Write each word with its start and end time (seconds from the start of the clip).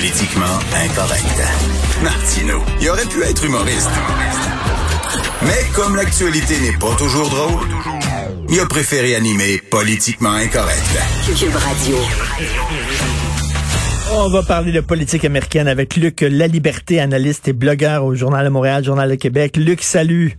Politiquement 0.00 0.58
incorrect. 0.82 1.42
Martino, 2.02 2.62
il 2.80 2.88
aurait 2.88 3.04
pu 3.04 3.22
être 3.22 3.44
humoriste. 3.44 3.90
Mais 5.42 5.70
comme 5.74 5.94
l'actualité 5.94 6.58
n'est 6.58 6.78
pas 6.78 6.94
toujours 6.96 7.28
drôle, 7.28 7.68
il 8.48 8.58
a 8.60 8.64
préféré 8.64 9.14
animer 9.14 9.58
Politiquement 9.58 10.32
incorrect. 10.32 10.98
Cube 11.38 11.54
Radio. 11.54 11.96
On 14.14 14.30
va 14.30 14.42
parler 14.42 14.72
de 14.72 14.80
politique 14.80 15.26
américaine 15.26 15.68
avec 15.68 15.96
Luc 15.96 16.22
Laliberté, 16.22 16.98
analyste 16.98 17.48
et 17.48 17.52
blogueur 17.52 18.06
au 18.06 18.14
Journal 18.14 18.46
de 18.46 18.50
Montréal, 18.50 18.82
Journal 18.82 19.10
de 19.10 19.16
Québec. 19.16 19.58
Luc, 19.58 19.82
salut. 19.82 20.38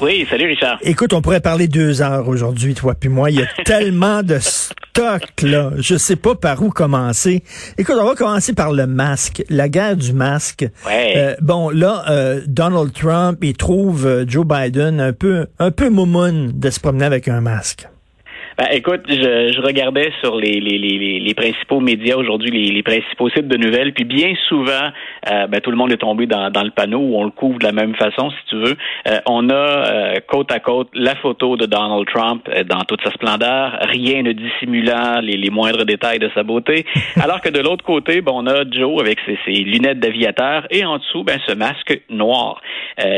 Oui, 0.00 0.26
salut 0.28 0.46
Richard. 0.46 0.78
Écoute, 0.82 1.14
on 1.14 1.22
pourrait 1.22 1.40
parler 1.40 1.68
deux 1.68 2.02
heures 2.02 2.28
aujourd'hui, 2.28 2.74
toi 2.74 2.94
puis 2.94 3.08
moi. 3.08 3.30
Il 3.30 3.40
y 3.40 3.42
a 3.42 3.46
tellement 3.64 4.22
de 4.22 4.38
stock, 4.38 5.22
là. 5.42 5.70
Je 5.78 5.96
sais 5.96 6.16
pas 6.16 6.34
par 6.34 6.62
où 6.62 6.70
commencer. 6.70 7.42
Écoute, 7.78 7.96
on 7.98 8.04
va 8.04 8.14
commencer 8.14 8.52
par 8.52 8.72
le 8.72 8.86
masque, 8.86 9.42
la 9.48 9.68
guerre 9.68 9.96
du 9.96 10.12
masque. 10.12 10.66
Ouais. 10.86 11.14
Euh, 11.16 11.34
bon, 11.40 11.70
là, 11.70 12.04
euh, 12.10 12.42
Donald 12.46 12.92
Trump, 12.92 13.38
il 13.42 13.54
trouve 13.54 14.06
euh, 14.06 14.24
Joe 14.28 14.46
Biden 14.46 15.00
un 15.00 15.12
peu, 15.12 15.46
un 15.58 15.70
peu 15.70 15.88
moumoune 15.88 16.52
de 16.54 16.70
se 16.70 16.78
promener 16.78 17.06
avec 17.06 17.28
un 17.28 17.40
masque. 17.40 17.88
Ben, 18.58 18.68
écoute, 18.72 19.02
je, 19.06 19.52
je 19.52 19.60
regardais 19.60 20.10
sur 20.22 20.34
les, 20.36 20.60
les, 20.60 20.78
les, 20.78 21.20
les 21.20 21.34
principaux 21.34 21.78
médias 21.80 22.16
aujourd'hui, 22.16 22.50
les, 22.50 22.72
les 22.72 22.82
principaux 22.82 23.28
sites 23.28 23.48
de 23.48 23.58
nouvelles, 23.58 23.92
puis 23.92 24.04
bien 24.04 24.32
souvent, 24.48 24.92
euh, 25.30 25.46
ben, 25.46 25.60
tout 25.60 25.70
le 25.70 25.76
monde 25.76 25.92
est 25.92 25.98
tombé 25.98 26.24
dans, 26.24 26.50
dans 26.50 26.62
le 26.62 26.70
panneau 26.70 27.00
où 27.00 27.18
on 27.18 27.24
le 27.24 27.30
couvre 27.32 27.58
de 27.58 27.66
la 27.66 27.72
même 27.72 27.94
façon, 27.96 28.30
si 28.30 28.36
tu 28.48 28.56
veux. 28.56 28.76
Euh, 29.08 29.18
on 29.26 29.50
a 29.50 29.54
euh, 29.54 30.14
côte 30.26 30.50
à 30.52 30.60
côte 30.60 30.88
la 30.94 31.14
photo 31.16 31.58
de 31.58 31.66
Donald 31.66 32.06
Trump 32.06 32.48
dans 32.66 32.80
toute 32.88 33.02
sa 33.02 33.10
splendeur, 33.10 33.76
rien 33.82 34.22
ne 34.22 34.32
dissimulant 34.32 35.20
les, 35.20 35.36
les 35.36 35.50
moindres 35.50 35.84
détails 35.84 36.18
de 36.18 36.30
sa 36.34 36.42
beauté, 36.42 36.86
alors 37.22 37.42
que 37.42 37.50
de 37.50 37.60
l'autre 37.60 37.84
côté, 37.84 38.22
ben, 38.22 38.32
on 38.34 38.46
a 38.46 38.64
Joe 38.70 39.02
avec 39.02 39.18
ses, 39.26 39.38
ses 39.44 39.64
lunettes 39.64 40.00
d'aviateur 40.00 40.66
et 40.70 40.82
en 40.82 40.96
dessous, 40.96 41.24
ben, 41.24 41.38
ce 41.46 41.52
masque 41.52 42.00
noir. 42.08 42.62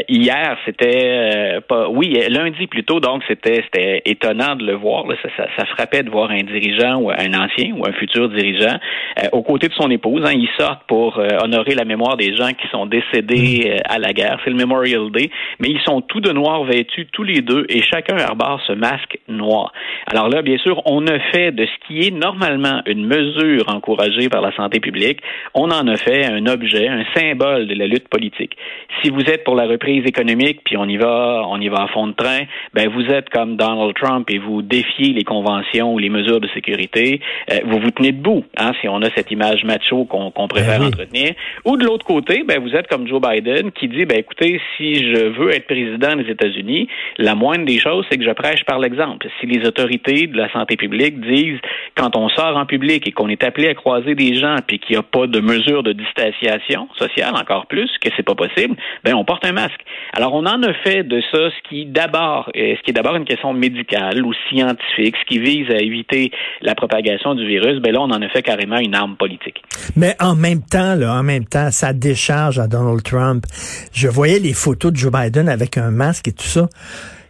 hier, 0.08 0.58
c'était 0.66 1.60
pas, 1.68 1.88
oui, 1.88 2.18
lundi 2.28 2.66
plutôt, 2.66 2.98
donc 2.98 3.22
c'était 3.28 3.62
c'était 3.62 4.02
étonnant 4.04 4.56
de 4.56 4.66
le 4.66 4.74
voir. 4.74 5.06
Là, 5.06 5.14
ça, 5.36 5.46
ça, 5.56 5.64
frappait 5.66 6.02
de 6.02 6.10
voir 6.10 6.30
un 6.30 6.42
dirigeant 6.42 7.00
ou 7.00 7.10
un 7.10 7.34
ancien 7.34 7.72
ou 7.74 7.86
un 7.86 7.92
futur 7.92 8.28
dirigeant 8.28 8.78
euh, 9.22 9.28
aux 9.32 9.42
côtés 9.42 9.68
de 9.68 9.74
son 9.74 9.90
épouse. 9.90 10.22
Hein, 10.24 10.32
ils 10.34 10.48
sortent 10.58 10.84
pour 10.86 11.18
euh, 11.18 11.26
honorer 11.42 11.74
la 11.74 11.84
mémoire 11.84 12.16
des 12.16 12.34
gens 12.34 12.48
qui 12.48 12.66
sont 12.68 12.86
décédés 12.86 13.64
mm. 13.64 13.70
euh, 13.70 13.76
à 13.84 13.98
la 13.98 14.12
guerre. 14.12 14.38
C'est 14.44 14.50
le 14.50 14.56
Memorial 14.56 15.10
Day, 15.10 15.30
mais 15.60 15.68
ils 15.68 15.80
sont 15.84 16.00
tous 16.00 16.20
de 16.20 16.32
noir 16.32 16.64
vêtus, 16.64 17.06
tous 17.12 17.22
les 17.22 17.40
deux, 17.40 17.66
et 17.68 17.82
chacun 17.82 18.16
arbore 18.16 18.60
ce 18.66 18.72
masque 18.72 19.18
noir. 19.28 19.72
Alors 20.06 20.28
là, 20.28 20.42
bien 20.42 20.58
sûr, 20.58 20.82
on 20.86 21.06
a 21.06 21.18
fait 21.32 21.52
de 21.52 21.66
ce 21.66 21.86
qui 21.86 22.06
est 22.06 22.10
normalement 22.10 22.82
une 22.86 23.06
mesure 23.06 23.68
encouragée 23.68 24.28
par 24.28 24.40
la 24.40 24.54
santé 24.54 24.80
publique, 24.80 25.20
on 25.54 25.70
en 25.70 25.86
a 25.86 25.96
fait 25.96 26.26
un 26.26 26.46
objet, 26.46 26.88
un 26.88 27.04
symbole 27.14 27.66
de 27.66 27.74
la 27.74 27.86
lutte 27.86 28.08
politique. 28.08 28.56
Si 29.02 29.10
vous 29.10 29.20
êtes 29.22 29.44
pour 29.44 29.54
la 29.54 29.66
reprise 29.66 30.04
économique, 30.06 30.60
puis 30.64 30.76
on 30.76 30.86
y 30.86 30.96
va, 30.96 31.44
on 31.48 31.60
y 31.60 31.68
va 31.68 31.82
à 31.82 31.88
fond 31.88 32.06
de 32.06 32.12
train, 32.12 32.40
ben 32.74 32.88
vous 32.88 33.06
êtes 33.06 33.28
comme 33.30 33.56
Donald 33.56 33.94
Trump 33.94 34.28
et 34.30 34.38
vous 34.38 34.62
défiez 34.62 35.12
les 35.18 35.24
conventions 35.24 35.92
ou 35.92 35.98
les 35.98 36.08
mesures 36.08 36.40
de 36.40 36.48
sécurité, 36.48 37.20
euh, 37.50 37.58
vous 37.66 37.78
vous 37.80 37.90
tenez 37.90 38.12
debout, 38.12 38.44
hein, 38.56 38.72
si 38.80 38.88
on 38.88 39.02
a 39.02 39.10
cette 39.16 39.30
image 39.30 39.64
macho 39.64 40.04
qu'on 40.04 40.48
préfère 40.48 40.78
ben 40.78 40.88
entretenir. 40.88 41.34
Ou 41.64 41.76
de 41.76 41.84
l'autre 41.84 42.06
côté, 42.06 42.44
ben, 42.44 42.60
vous 42.60 42.74
êtes 42.74 42.86
comme 42.86 43.06
Joe 43.06 43.20
Biden 43.20 43.72
qui 43.72 43.88
dit, 43.88 44.04
ben, 44.04 44.18
écoutez, 44.18 44.60
si 44.76 44.94
je 44.94 45.28
veux 45.38 45.52
être 45.54 45.66
président 45.66 46.14
des 46.16 46.30
États-Unis, 46.30 46.88
la 47.18 47.34
moindre 47.34 47.64
des 47.64 47.78
choses, 47.78 48.06
c'est 48.10 48.16
que 48.16 48.24
je 48.24 48.30
prêche 48.30 48.64
par 48.64 48.78
l'exemple. 48.78 49.26
Si 49.40 49.46
les 49.46 49.66
autorités 49.66 50.26
de 50.26 50.36
la 50.36 50.50
santé 50.52 50.76
publique 50.76 51.20
disent, 51.20 51.60
quand 51.96 52.16
on 52.16 52.28
sort 52.28 52.56
en 52.56 52.66
public 52.66 53.06
et 53.08 53.12
qu'on 53.12 53.28
est 53.28 53.42
appelé 53.42 53.68
à 53.68 53.74
croiser 53.74 54.14
des 54.14 54.34
gens, 54.34 54.56
puis 54.66 54.78
qu'il 54.78 54.94
n'y 54.94 55.00
a 55.00 55.02
pas 55.02 55.26
de 55.26 55.40
mesure 55.40 55.82
de 55.82 55.92
distanciation 55.92 56.88
sociale, 56.96 57.34
encore 57.34 57.66
plus, 57.66 57.90
que 58.00 58.08
c'est 58.16 58.22
pas 58.22 58.34
possible, 58.36 58.76
ben, 59.04 59.14
on 59.14 59.24
porte 59.24 59.44
un 59.44 59.52
masque. 59.52 59.80
Alors, 60.12 60.34
on 60.34 60.46
en 60.46 60.62
a 60.62 60.72
fait 60.84 61.02
de 61.02 61.20
ça 61.32 61.50
ce 61.50 61.68
qui 61.68 61.86
d'abord, 61.86 62.50
euh, 62.56 62.74
ce 62.76 62.82
qui 62.82 62.90
est 62.90 62.94
d'abord 62.94 63.16
une 63.16 63.24
question 63.24 63.52
médicale 63.52 64.24
ou 64.24 64.32
scientifique, 64.48 65.07
ce 65.16 65.26
qui 65.26 65.38
vise 65.38 65.70
à 65.70 65.78
éviter 65.78 66.30
la 66.62 66.74
propagation 66.74 67.34
du 67.34 67.46
virus, 67.46 67.80
ben 67.80 67.92
là, 67.92 68.00
on 68.00 68.10
en 68.10 68.22
a 68.22 68.28
fait 68.28 68.42
carrément 68.42 68.78
une 68.78 68.94
arme 68.94 69.16
politique. 69.16 69.62
Mais 69.96 70.14
en 70.20 70.34
même 70.34 70.62
temps, 70.62 71.00
en 71.00 71.22
même 71.22 71.44
temps, 71.44 71.70
ça 71.70 71.92
décharge 71.92 72.58
à 72.58 72.66
Donald 72.66 73.02
Trump. 73.02 73.44
Je 73.92 74.08
voyais 74.08 74.38
les 74.38 74.52
photos 74.52 74.92
de 74.92 74.96
Joe 74.96 75.12
Biden 75.12 75.48
avec 75.48 75.78
un 75.78 75.90
masque 75.90 76.28
et 76.28 76.32
tout 76.32 76.44
ça 76.44 76.68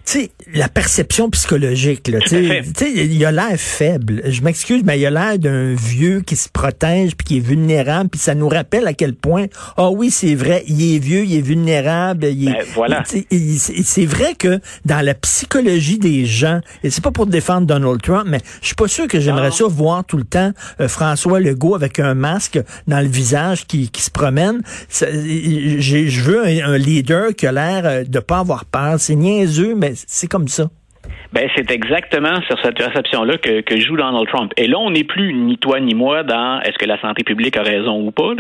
sais, 0.09 0.31
la 0.55 0.69
perception 0.69 1.31
psychologique, 1.31 2.09
là, 2.09 2.19
tu 2.21 2.29
sais, 2.77 2.93
il 2.93 3.25
a 3.25 3.33
l'air 3.33 3.57
faible. 3.57 4.23
Je 4.27 4.43
m'excuse, 4.43 4.83
mais 4.85 4.99
il 4.99 5.07
a 5.07 5.11
l'air 5.11 5.39
d'un 5.39 5.75
vieux 5.75 6.21
qui 6.21 6.37
se 6.37 6.49
protège 6.49 7.17
puis 7.17 7.25
qui 7.27 7.37
est 7.39 7.47
vulnérable, 7.47 8.11
puis 8.11 8.21
ça 8.21 8.35
nous 8.35 8.49
rappelle 8.49 8.87
à 8.87 8.95
quel 8.95 9.15
point, 9.15 9.47
ah 9.77 9.91
oui, 9.91 10.11
c'est 10.11 10.35
vrai, 10.35 10.65
il 10.67 10.95
est 10.95 10.99
vieux, 10.99 11.25
il 11.25 11.37
est 11.37 11.41
vulnérable, 11.43 12.27
il 12.27 12.49
est, 12.49 12.53
ben, 12.53 12.65
voilà. 12.75 13.03
C'est 13.07 14.07
vrai 14.07 14.35
que 14.35 14.61
dans 14.85 15.05
la 15.05 15.15
psychologie 15.15 15.99
des 15.99 16.25
gens, 16.25 16.61
et 16.83 16.91
c'est 16.91 17.05
pas 17.05 17.11
pour 17.11 17.27
défendre 17.27 17.67
Donald 17.67 18.01
Trump, 18.03 18.27
mais 18.29 18.41
je 18.63 18.67
suis 18.67 18.77
pas 18.77 18.89
sûr 18.89 19.09
que 19.09 19.21
j'aimerais 19.21 19.51
ça 19.51 19.65
voir 19.67 20.05
tout 20.05 20.17
le 20.17 20.25
temps 20.25 20.53
euh, 20.81 20.89
François 20.89 21.41
Legault 21.41 21.75
avec 21.75 21.99
un 21.99 22.15
masque 22.15 22.61
dans 22.87 23.01
le 23.01 23.09
visage 23.09 23.67
qui, 23.67 23.91
qui 23.91 24.03
se 24.03 24.11
promène. 24.11 24.63
Je 24.91 26.21
veux 26.23 26.47
un, 26.47 26.73
un, 26.73 26.79
leader 26.79 27.35
qui 27.35 27.47
a 27.47 27.53
l'air 27.53 27.83
euh, 27.85 28.05
de 28.05 28.19
pas 28.21 28.39
avoir 28.39 28.65
peur. 28.65 28.97
C'est 28.99 29.15
niaiseux, 29.15 29.75
mais 29.75 29.95
c'est 30.07 30.29
comme 30.29 30.49
ça. 30.49 30.71
Ben, 31.33 31.49
c'est 31.55 31.71
exactement 31.71 32.41
sur 32.47 32.59
cette 32.63 32.77
perception-là 32.77 33.37
que, 33.37 33.61
que, 33.61 33.79
joue 33.79 33.97
Donald 33.97 34.27
Trump. 34.29 34.53
Et 34.57 34.67
là, 34.67 34.79
on 34.79 34.91
n'est 34.91 35.05
plus 35.05 35.35
ni 35.35 35.59
toi 35.59 35.79
ni 35.79 35.95
moi 35.95 36.23
dans 36.23 36.61
est-ce 36.63 36.79
que 36.79 36.87
la 36.87 36.99
santé 37.01 37.23
publique 37.23 37.57
a 37.59 37.63
raison 37.63 38.01
ou 38.01 38.11
pas. 38.11 38.33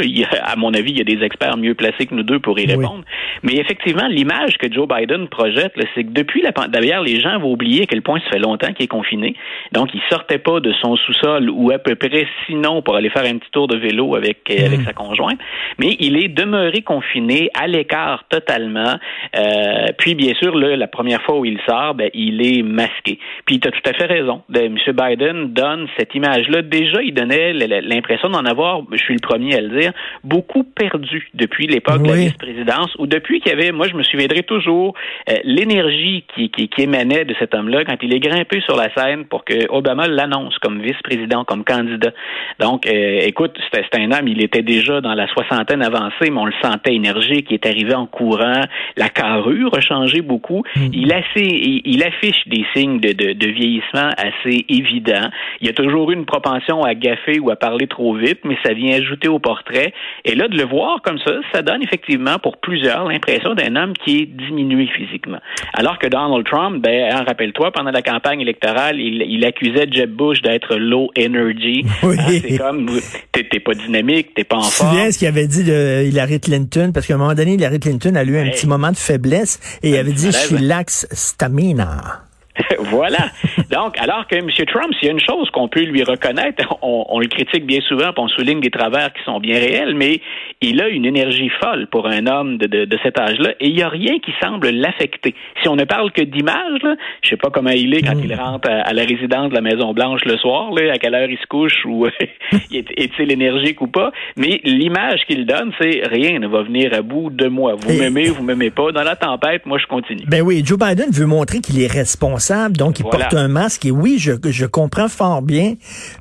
à 0.42 0.56
mon 0.56 0.72
avis, 0.72 0.92
il 0.92 0.98
y 0.98 1.00
a 1.02 1.04
des 1.04 1.22
experts 1.22 1.58
mieux 1.58 1.74
placés 1.74 2.06
que 2.06 2.14
nous 2.14 2.22
deux 2.22 2.38
pour 2.38 2.58
y 2.58 2.66
répondre. 2.66 3.04
Mais 3.42 3.56
effectivement, 3.56 4.06
l'image 4.08 4.56
que 4.56 4.72
Joe 4.72 4.88
Biden 4.88 5.28
projette, 5.28 5.74
c'est 5.94 6.04
que 6.04 6.12
depuis 6.12 6.42
la 6.42 6.52
D'ailleurs, 6.66 7.02
les 7.02 7.20
gens 7.20 7.38
vont 7.38 7.52
oublier 7.52 7.82
à 7.82 7.86
quel 7.86 8.02
point 8.02 8.18
ça 8.20 8.30
fait 8.30 8.38
longtemps 8.38 8.72
qu'il 8.72 8.84
est 8.84 8.88
confiné. 8.88 9.34
Donc, 9.72 9.90
il 9.94 10.00
sortait 10.10 10.38
pas 10.38 10.60
de 10.60 10.72
son 10.82 10.96
sous-sol 10.96 11.50
ou 11.50 11.70
à 11.70 11.78
peu 11.78 11.94
près 11.94 12.26
sinon 12.46 12.82
pour 12.82 12.96
aller 12.96 13.10
faire 13.10 13.24
un 13.24 13.38
petit 13.38 13.50
tour 13.52 13.68
de 13.68 13.76
vélo 13.76 14.16
avec, 14.16 14.38
euh, 14.50 14.66
avec 14.66 14.80
mm. 14.80 14.84
sa 14.84 14.92
conjointe. 14.92 15.38
Mais 15.78 15.96
il 16.00 16.16
est 16.16 16.28
demeuré 16.28 16.82
confiné 16.82 17.50
à 17.54 17.66
l'écart 17.66 18.24
totalement. 18.28 18.94
Euh, 19.36 19.86
puis, 19.98 20.14
bien 20.14 20.34
sûr, 20.34 20.56
là, 20.56 20.74
la 20.76 20.88
première 20.88 21.22
fois 21.22 21.38
où 21.38 21.44
il 21.44 21.58
sort, 21.68 21.94
ben, 21.94 22.10
il 22.14 22.44
est 22.44 22.62
masqué. 22.78 23.18
Puis 23.44 23.58
tu 23.60 23.68
as 23.68 23.72
tout 23.72 23.90
à 23.90 23.92
fait 23.92 24.06
raison. 24.06 24.42
M. 24.54 24.76
Biden 24.86 25.52
donne 25.52 25.88
cette 25.98 26.14
image-là. 26.14 26.62
Déjà, 26.62 27.02
il 27.02 27.12
donnait 27.12 27.52
l'impression 27.52 28.28
d'en 28.28 28.44
avoir, 28.44 28.82
je 28.92 28.98
suis 28.98 29.14
le 29.14 29.20
premier 29.20 29.56
à 29.56 29.60
le 29.60 29.80
dire, 29.80 29.92
beaucoup 30.24 30.62
perdu 30.62 31.28
depuis 31.34 31.66
l'époque 31.66 32.02
de 32.02 32.08
la 32.08 32.16
vice-présidence, 32.16 32.94
ou 32.98 33.06
depuis 33.06 33.40
qu'il 33.40 33.52
y 33.52 33.54
avait, 33.54 33.72
moi 33.72 33.88
je 33.88 33.94
me 33.94 34.02
souviendrai 34.02 34.42
toujours, 34.42 34.94
euh, 35.28 35.34
l'énergie 35.44 36.24
qui, 36.34 36.50
qui, 36.50 36.68
émanait 36.78 37.24
de 37.24 37.34
cet 37.40 37.54
homme-là 37.54 37.84
quand 37.84 37.96
il 38.02 38.14
est 38.14 38.20
grimpé 38.20 38.60
sur 38.60 38.76
la 38.76 38.88
scène 38.94 39.24
pour 39.24 39.44
que 39.44 39.68
Obama 39.70 40.06
l'annonce 40.06 40.56
comme 40.58 40.80
vice-président, 40.80 41.44
comme 41.44 41.64
candidat. 41.64 42.12
Donc, 42.60 42.86
euh, 42.86 43.20
écoute, 43.22 43.58
c'était 43.72 44.00
un 44.00 44.12
homme, 44.12 44.28
il 44.28 44.40
était 44.42 44.62
déjà 44.62 45.00
dans 45.00 45.14
la 45.14 45.26
soixantaine 45.28 45.82
avancée, 45.82 46.30
mais 46.30 46.38
on 46.38 46.46
le 46.46 46.52
sentait 46.62 46.94
énergique, 46.94 47.46
il 47.50 47.54
est 47.54 47.66
arrivé 47.66 47.94
en 47.94 48.06
courant, 48.06 48.62
la 48.96 49.08
carrure 49.08 49.74
a 49.76 49.80
changé 49.80 50.20
beaucoup. 50.20 50.62
Mm. 50.76 50.88
Il, 50.92 51.14
il, 51.36 51.82
il 51.84 52.02
affiche 52.04 52.46
des 52.46 52.64
signes 52.74 53.00
de, 53.00 53.12
de, 53.12 53.32
de, 53.32 53.48
vieillissement 53.48 54.10
assez 54.16 54.64
évidents. 54.68 55.30
Il 55.60 55.66
y 55.66 55.70
a 55.70 55.72
toujours 55.72 56.10
eu 56.10 56.14
une 56.14 56.26
propension 56.26 56.82
à 56.82 56.94
gaffer 56.94 57.38
ou 57.40 57.50
à 57.50 57.56
parler 57.56 57.86
trop 57.86 58.14
vite, 58.14 58.40
mais 58.44 58.56
ça 58.64 58.72
vient 58.72 58.96
ajouter 58.96 59.28
au 59.28 59.38
portrait. 59.38 59.92
Et 60.24 60.34
là, 60.34 60.48
de 60.48 60.56
le 60.56 60.64
voir 60.64 61.00
comme 61.02 61.18
ça, 61.18 61.32
ça 61.52 61.62
donne 61.62 61.82
effectivement 61.82 62.38
pour 62.38 62.58
plusieurs 62.58 63.08
l'impression 63.08 63.54
d'un 63.54 63.76
homme 63.76 63.92
qui 64.04 64.20
est 64.20 64.26
diminué 64.26 64.86
physiquement. 64.86 65.38
Alors 65.74 65.98
que 65.98 66.06
Donald 66.06 66.44
Trump, 66.46 66.82
ben, 66.82 67.12
hein, 67.12 67.24
rappelle-toi, 67.26 67.72
pendant 67.72 67.90
la 67.90 68.02
campagne 68.02 68.40
électorale, 68.40 69.00
il, 69.00 69.22
il 69.22 69.44
accusait 69.44 69.86
Jeb 69.90 70.10
Bush 70.10 70.42
d'être 70.42 70.76
low 70.76 71.10
energy. 71.18 71.84
Oui. 72.02 72.16
Hein, 72.18 72.26
c'est 72.28 72.58
comme, 72.58 72.88
t'es 73.32 73.60
pas 73.60 73.74
dynamique, 73.74 74.32
t'es 74.34 74.44
pas 74.44 74.56
en 74.56 74.62
forme. 74.62 74.96
Tu 74.96 75.12
ce 75.12 75.18
qu'il 75.18 75.28
avait 75.28 75.46
dit 75.46 75.64
de 75.64 76.04
Hillary 76.06 76.40
Clinton, 76.40 76.92
parce 76.94 77.06
qu'à 77.06 77.14
un 77.14 77.18
moment 77.18 77.34
donné, 77.34 77.54
Hillary 77.54 77.80
Clinton 77.80 78.14
a 78.14 78.24
eu 78.24 78.38
un 78.38 78.50
petit 78.50 78.66
moment 78.66 78.90
de 78.90 78.96
faiblesse 78.96 79.60
et 79.82 79.90
il 79.90 79.96
avait 79.96 80.12
dit, 80.12 80.26
je 80.26 80.36
suis 80.36 80.58
lax 80.58 81.06
stamina. 81.10 82.27
voilà. 82.78 83.30
Donc, 83.70 83.98
alors 83.98 84.26
que 84.26 84.36
M. 84.36 84.48
Trump, 84.66 84.92
s'il 84.98 85.06
y 85.06 85.10
a 85.10 85.12
une 85.12 85.20
chose 85.20 85.50
qu'on 85.50 85.68
peut 85.68 85.82
lui 85.82 86.02
reconnaître, 86.02 86.76
on, 86.82 87.18
le 87.20 87.26
critique 87.26 87.66
bien 87.66 87.80
souvent, 87.80 88.12
puis 88.12 88.22
on 88.22 88.28
souligne 88.28 88.60
des 88.60 88.70
travers 88.70 89.12
qui 89.12 89.22
sont 89.24 89.40
bien 89.40 89.58
réels, 89.58 89.94
mais 89.94 90.20
il 90.60 90.80
a 90.80 90.88
une 90.88 91.04
énergie 91.04 91.50
folle 91.60 91.86
pour 91.88 92.06
un 92.06 92.26
homme 92.26 92.58
de, 92.58 92.66
de, 92.66 92.98
cet 93.02 93.18
âge-là, 93.18 93.50
et 93.60 93.68
il 93.68 93.74
n'y 93.74 93.82
a 93.82 93.88
rien 93.88 94.18
qui 94.18 94.32
semble 94.42 94.70
l'affecter. 94.70 95.34
Si 95.62 95.68
on 95.68 95.76
ne 95.76 95.84
parle 95.84 96.12
que 96.12 96.22
d'image, 96.22 96.80
je 97.22 97.28
sais 97.28 97.36
pas 97.36 97.50
comment 97.50 97.70
il 97.70 97.94
est 97.94 98.02
quand 98.02 98.18
il 98.22 98.34
rentre 98.34 98.68
à, 98.70 98.92
la 98.92 99.02
résidence 99.02 99.50
de 99.50 99.54
la 99.54 99.60
Maison 99.60 99.92
Blanche 99.92 100.24
le 100.24 100.36
soir, 100.38 100.72
là, 100.72 100.92
à 100.92 100.98
quelle 100.98 101.14
heure 101.14 101.28
il 101.28 101.38
se 101.38 101.46
couche 101.46 101.84
ou 101.84 102.06
est-il 102.72 103.32
énergique 103.32 103.80
ou 103.80 103.86
pas, 103.86 104.10
mais 104.36 104.60
l'image 104.64 105.20
qu'il 105.26 105.46
donne, 105.46 105.72
c'est 105.80 106.02
rien 106.04 106.38
ne 106.38 106.46
va 106.46 106.62
venir 106.62 106.92
à 106.94 107.02
bout 107.02 107.30
de 107.30 107.46
moi. 107.46 107.74
Vous 107.76 107.92
m'aimez, 107.92 108.28
vous 108.28 108.42
m'aimez 108.42 108.70
pas. 108.70 108.92
Dans 108.92 109.02
la 109.02 109.16
tempête, 109.16 109.66
moi 109.66 109.78
je 109.78 109.86
continue. 109.86 110.24
Ben 110.26 110.42
oui, 110.42 110.62
Joe 110.64 110.78
Biden 110.78 111.10
veut 111.10 111.26
montrer 111.26 111.60
qu'il 111.60 111.80
est 111.80 111.90
responsable, 111.90 112.38
donc 112.70 112.98
il 112.98 113.04
porte 113.04 113.34
un 113.34 113.48
masque. 113.48 113.84
Et 113.86 113.90
oui, 113.90 114.16
je, 114.18 114.32
je 114.44 114.66
comprends 114.66 115.08
fort 115.08 115.42
bien, 115.42 115.74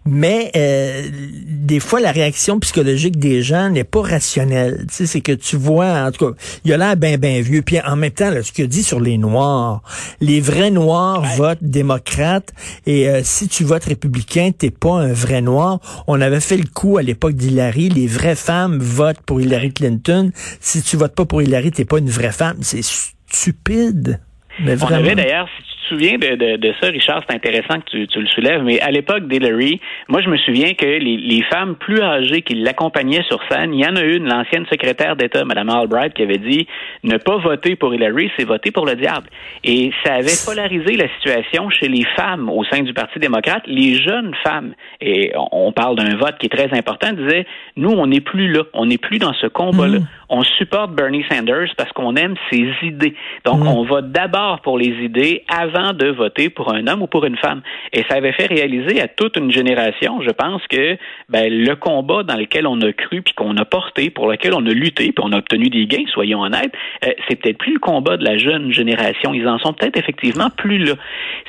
mais 0.05 0.51
euh, 0.55 1.03
des 1.47 1.79
fois 1.79 1.99
la 1.99 2.11
réaction 2.11 2.59
psychologique 2.59 3.17
des 3.17 3.41
gens 3.41 3.69
n'est 3.69 3.83
pas 3.83 4.01
rationnelle. 4.01 4.85
Tu 4.89 4.95
sais, 4.95 5.05
c'est 5.05 5.21
que 5.21 5.31
tu 5.31 5.55
vois, 5.55 6.03
en 6.05 6.11
tout 6.11 6.27
cas, 6.27 6.37
il 6.65 6.73
a 6.73 6.77
l'air 6.77 6.95
bien 6.95 7.17
bien 7.17 7.41
vieux. 7.41 7.61
Puis 7.61 7.79
en 7.81 7.95
même 7.95 8.11
temps, 8.11 8.29
là, 8.29 8.43
ce 8.43 8.51
qu'il 8.51 8.67
dit 8.67 8.83
sur 8.83 8.99
les 8.99 9.17
Noirs, 9.17 9.81
les 10.21 10.41
vrais 10.41 10.71
Noirs 10.71 11.23
votent 11.35 11.63
démocrate, 11.63 12.53
et 12.85 13.09
euh, 13.09 13.21
si 13.23 13.47
tu 13.47 13.63
votes 13.63 13.85
républicain, 13.85 14.51
t'es 14.57 14.71
pas 14.71 14.93
un 14.93 15.13
vrai 15.13 15.41
Noir. 15.41 15.79
On 16.07 16.19
avait 16.21 16.39
fait 16.39 16.57
le 16.57 16.67
coup 16.73 16.97
à 16.97 17.03
l'époque 17.03 17.33
d'Hillary, 17.33 17.89
les 17.89 18.07
vraies 18.07 18.35
femmes 18.35 18.79
votent 18.79 19.21
pour 19.25 19.41
Hillary 19.41 19.71
Clinton. 19.71 20.31
Si 20.59 20.81
tu 20.81 20.97
votes 20.97 21.15
pas 21.15 21.25
pour 21.25 21.41
Hillary, 21.41 21.71
t'es 21.71 21.85
pas 21.85 21.99
une 21.99 22.09
vraie 22.09 22.31
femme. 22.31 22.57
C'est 22.61 22.83
stupide. 22.83 24.19
On 24.59 24.93
avait 24.93 25.15
d'ailleurs, 25.15 25.47
te 25.87 25.93
souviens 25.95 26.17
de, 26.17 26.35
de, 26.35 26.57
de 26.57 26.73
ça, 26.81 26.87
Richard, 26.87 27.23
c'est 27.27 27.35
intéressant 27.35 27.79
que 27.79 27.89
tu, 27.89 28.07
tu, 28.07 28.19
le 28.19 28.27
soulèves, 28.27 28.63
mais 28.63 28.79
à 28.81 28.91
l'époque 28.91 29.27
d'Hillary, 29.27 29.79
moi 30.07 30.21
je 30.21 30.29
me 30.29 30.37
souviens 30.37 30.73
que 30.73 30.85
les, 30.85 31.17
les 31.17 31.43
femmes 31.43 31.75
plus 31.75 32.01
âgées 32.01 32.41
qui 32.41 32.55
l'accompagnaient 32.55 33.23
sur 33.23 33.39
scène, 33.49 33.73
il 33.73 33.81
y 33.81 33.87
en 33.87 33.95
a 33.95 34.01
une, 34.01 34.27
l'ancienne 34.27 34.65
secrétaire 34.69 35.15
d'État, 35.15 35.45
Mme 35.45 35.69
Albright, 35.69 36.13
qui 36.13 36.23
avait 36.23 36.37
dit 36.37 36.67
ne 37.03 37.17
pas 37.17 37.37
voter 37.37 37.75
pour 37.75 37.93
Hillary, 37.93 38.31
c'est 38.37 38.45
voter 38.45 38.71
pour 38.71 38.85
le 38.85 38.95
diable. 38.95 39.27
Et 39.63 39.91
ça 40.03 40.15
avait 40.15 40.37
polarisé 40.45 40.97
la 40.97 41.07
situation 41.15 41.69
chez 41.69 41.87
les 41.87 42.05
femmes 42.15 42.49
au 42.49 42.63
sein 42.65 42.81
du 42.81 42.93
Parti 42.93 43.19
démocrate. 43.19 43.63
Les 43.65 43.95
jeunes 43.95 44.33
femmes, 44.43 44.73
et 45.01 45.31
on 45.51 45.71
parle 45.71 45.95
d'un 45.95 46.15
vote 46.17 46.37
qui 46.39 46.47
est 46.47 46.55
très 46.55 46.75
important, 46.77 47.13
disaient 47.13 47.45
nous, 47.75 47.91
on 47.91 48.07
n'est 48.07 48.21
plus 48.21 48.51
là, 48.51 48.63
on 48.73 48.85
n'est 48.85 48.97
plus 48.97 49.19
dans 49.19 49.33
ce 49.33 49.47
combat-là. 49.47 49.99
Mm. 49.99 50.07
On 50.29 50.43
supporte 50.43 50.91
Bernie 50.91 51.23
Sanders 51.31 51.69
parce 51.77 51.91
qu'on 51.93 52.15
aime 52.15 52.35
ses 52.51 52.69
idées. 52.83 53.15
Donc, 53.45 53.59
mm. 53.59 53.67
on 53.67 53.83
vote 53.83 54.11
d'abord 54.11 54.61
pour 54.61 54.77
les 54.77 54.93
idées 55.03 55.43
avant 55.47 55.93
de 55.93 56.07
voter 56.07 56.49
pour 56.49 56.73
un 56.73 56.87
homme 56.87 57.01
ou 57.01 57.07
pour 57.07 57.25
une 57.25 57.37
femme. 57.37 57.61
Et 57.93 58.03
ça 58.09 58.15
avait 58.15 58.33
fait 58.33 58.47
réaliser 58.47 59.01
à 59.01 59.07
toute 59.07 59.37
une 59.37 59.51
génération, 59.51 60.21
je 60.21 60.31
pense 60.31 60.61
que 60.67 60.97
ben, 61.29 61.51
le 61.51 61.75
combat 61.75 62.23
dans 62.23 62.35
lequel 62.35 62.67
on 62.67 62.79
a 62.81 62.91
cru, 62.91 63.21
puis 63.21 63.33
qu'on 63.33 63.55
a 63.57 63.65
porté, 63.65 64.09
pour 64.09 64.27
lequel 64.27 64.53
on 64.53 64.65
a 64.65 64.69
lutté, 64.69 65.11
puis 65.11 65.23
on 65.23 65.31
a 65.31 65.37
obtenu 65.37 65.69
des 65.69 65.85
gains, 65.85 66.05
soyons 66.11 66.41
honnêtes, 66.41 66.73
euh, 67.05 67.11
c'est 67.27 67.35
peut-être 67.35 67.57
plus 67.57 67.73
le 67.73 67.79
combat 67.79 68.17
de 68.17 68.23
la 68.23 68.37
jeune 68.37 68.71
génération. 68.71 69.33
Ils 69.33 69.47
en 69.47 69.59
sont 69.59 69.73
peut-être 69.73 69.97
effectivement 69.97 70.49
plus 70.49 70.79
là. 70.79 70.93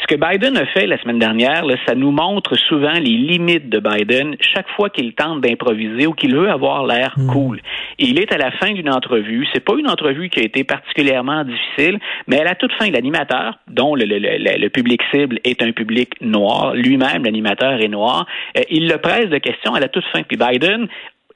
Ce 0.03 0.07
que 0.07 0.15
Biden 0.15 0.57
a 0.57 0.67
fait 0.67 0.87
la 0.87 1.01
semaine 1.01 1.19
dernière, 1.19 1.65
là, 1.65 1.75
ça 1.87 1.95
nous 1.95 2.11
montre 2.11 2.57
souvent 2.57 2.93
les 2.93 3.17
limites 3.17 3.69
de 3.69 3.81
Biden 3.81 4.37
chaque 4.41 4.69
fois 4.71 4.91
qu'il 4.91 5.15
tente 5.15 5.41
d'improviser 5.41 6.07
ou 6.07 6.13
qu'il 6.13 6.35
veut 6.35 6.51
avoir 6.51 6.87
l'air 6.87 7.15
hmm. 7.17 7.27
cool. 7.33 7.61
Et 7.99 8.07
il 8.07 8.19
est 8.21 8.33
à 8.33 8.39
la 8.39 8.51
fin 8.53 8.68
d'une 8.73 8.91
entrevue. 8.91 9.47
C'est 9.53 9.65
pas 9.65 9.75
une 9.79 9.89
entrevue 9.89 10.29
qui 10.29 10.41
a 10.41 10.45
été 10.45 10.65
particulièrement 10.65 11.45
difficile, 11.45 11.99
mais 12.27 12.41
à 12.41 12.45
la 12.45 12.55
toute 12.55 12.73
fin, 12.75 12.91
l'animateur, 12.91 13.59
dont 13.69 13.95
le, 13.95 14.69
public 14.69 15.01
cible 15.11 15.41
est 15.45 15.63
un 15.63 15.73
public 15.73 16.15
noir, 16.21 16.75
lui-même, 16.75 17.25
l'animateur 17.25 17.81
est 17.81 17.89
noir, 17.89 18.27
euh, 18.57 18.63
il 18.71 18.89
le 18.89 18.99
presse 18.99 19.29
de 19.29 19.39
questions 19.39 19.75
à 19.75 19.81
la 19.81 19.89
toute 19.89 20.05
fin. 20.13 20.23
Puis 20.23 20.37
Biden 20.37 20.89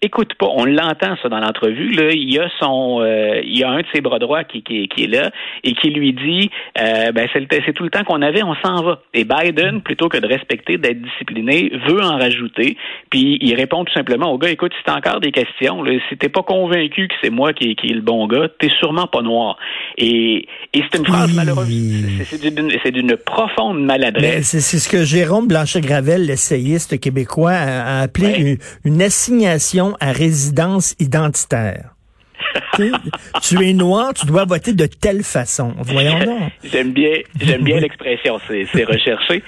écoute 0.03 0.35
pas. 0.35 0.49
On 0.55 0.65
l'entend 0.65 1.17
ça 1.23 1.29
dans 1.29 1.39
l'entrevue. 1.39 1.91
Là, 1.93 2.11
il 2.13 2.33
y 2.33 2.39
a 2.39 2.49
son, 2.61 3.01
euh, 3.01 3.41
il 3.45 3.57
y 3.57 3.65
a 3.65 3.71
un 3.71 3.81
de 3.81 3.87
ses 3.95 4.01
bras 4.01 4.19
droits 4.19 4.45
qui, 4.45 4.63
qui, 4.63 4.89
qui 4.89 5.05
est 5.05 5.07
là 5.07 5.31
et 5.63 5.73
qui 5.75 5.91
lui 5.91 6.13
dit, 6.13 6.51
euh, 6.81 7.13
ben 7.13 7.29
c'est 7.33 7.73
tout 7.73 7.85
le 7.85 7.91
temps 7.91 8.05
qu'on 8.05 8.21
avait, 8.21 8.43
on 8.43 8.55
s'en 8.57 8.83
va. 8.83 9.01
Et 9.15 9.25
Biden, 9.25 9.81
plutôt 9.81 10.09
que 10.09 10.19
de 10.19 10.27
respecter, 10.27 10.77
d'être 10.77 11.01
discipliné, 11.01 11.73
veut 11.87 12.03
en 12.03 12.19
rajouter. 12.19 12.77
Puis 13.11 13.39
il 13.41 13.55
répond 13.55 13.85
tout 13.85 13.93
simplement 13.93 14.33
au 14.33 14.39
gars, 14.39 14.51
écoute, 14.51 14.73
si 14.77 14.85
t'as 14.85 14.97
encore 14.97 15.21
des 15.21 15.31
questions, 15.31 15.83
là, 15.83 15.93
si 16.09 16.17
t'es 16.17 16.29
pas 16.29 16.43
convaincu 16.43 17.09
que 17.09 17.15
c'est 17.23 17.31
moi 17.31 17.53
qui, 17.53 17.77
qui 17.77 17.91
est 17.91 17.95
le 17.95 18.01
bon 18.01 18.27
gars, 18.27 18.49
t'es 18.59 18.71
sûrement 18.81 19.07
pas 19.07 19.23
noir. 19.23 19.57
Et, 19.99 20.49
et 20.75 20.83
c'est 20.91 20.99
une 20.99 21.07
phrase 21.07 21.35
malheureuse. 21.35 21.69
C'est 22.25 22.91
d'une 22.91 23.17
profonde 23.17 23.85
maladresse. 23.85 24.59
C'est 24.59 24.79
ce 24.79 24.89
que 24.89 25.05
Jérôme 25.05 25.47
Blanchet-Gravel, 25.47 26.27
l'essayiste 26.27 26.99
québécois, 26.99 27.53
a, 27.53 28.01
appelé 28.01 28.59
une, 28.85 28.93
une 28.93 29.03
assignation 29.03 29.92
à 30.01 30.13
résidence 30.13 30.95
identitaire. 30.99 31.95
tu 33.43 33.63
es 33.63 33.73
noir, 33.73 34.13
tu 34.15 34.27
dois 34.27 34.45
voter 34.45 34.73
de 34.73 34.87
telle 34.87 35.23
façon. 35.23 35.75
Voyons 35.79 36.19
donc. 36.25 36.51
j'aime 36.65 36.93
bien, 36.93 37.19
j'aime 37.41 37.63
bien 37.63 37.81
l'expression, 37.81 38.39
c'est 38.49 38.85
recherché. 38.85 39.43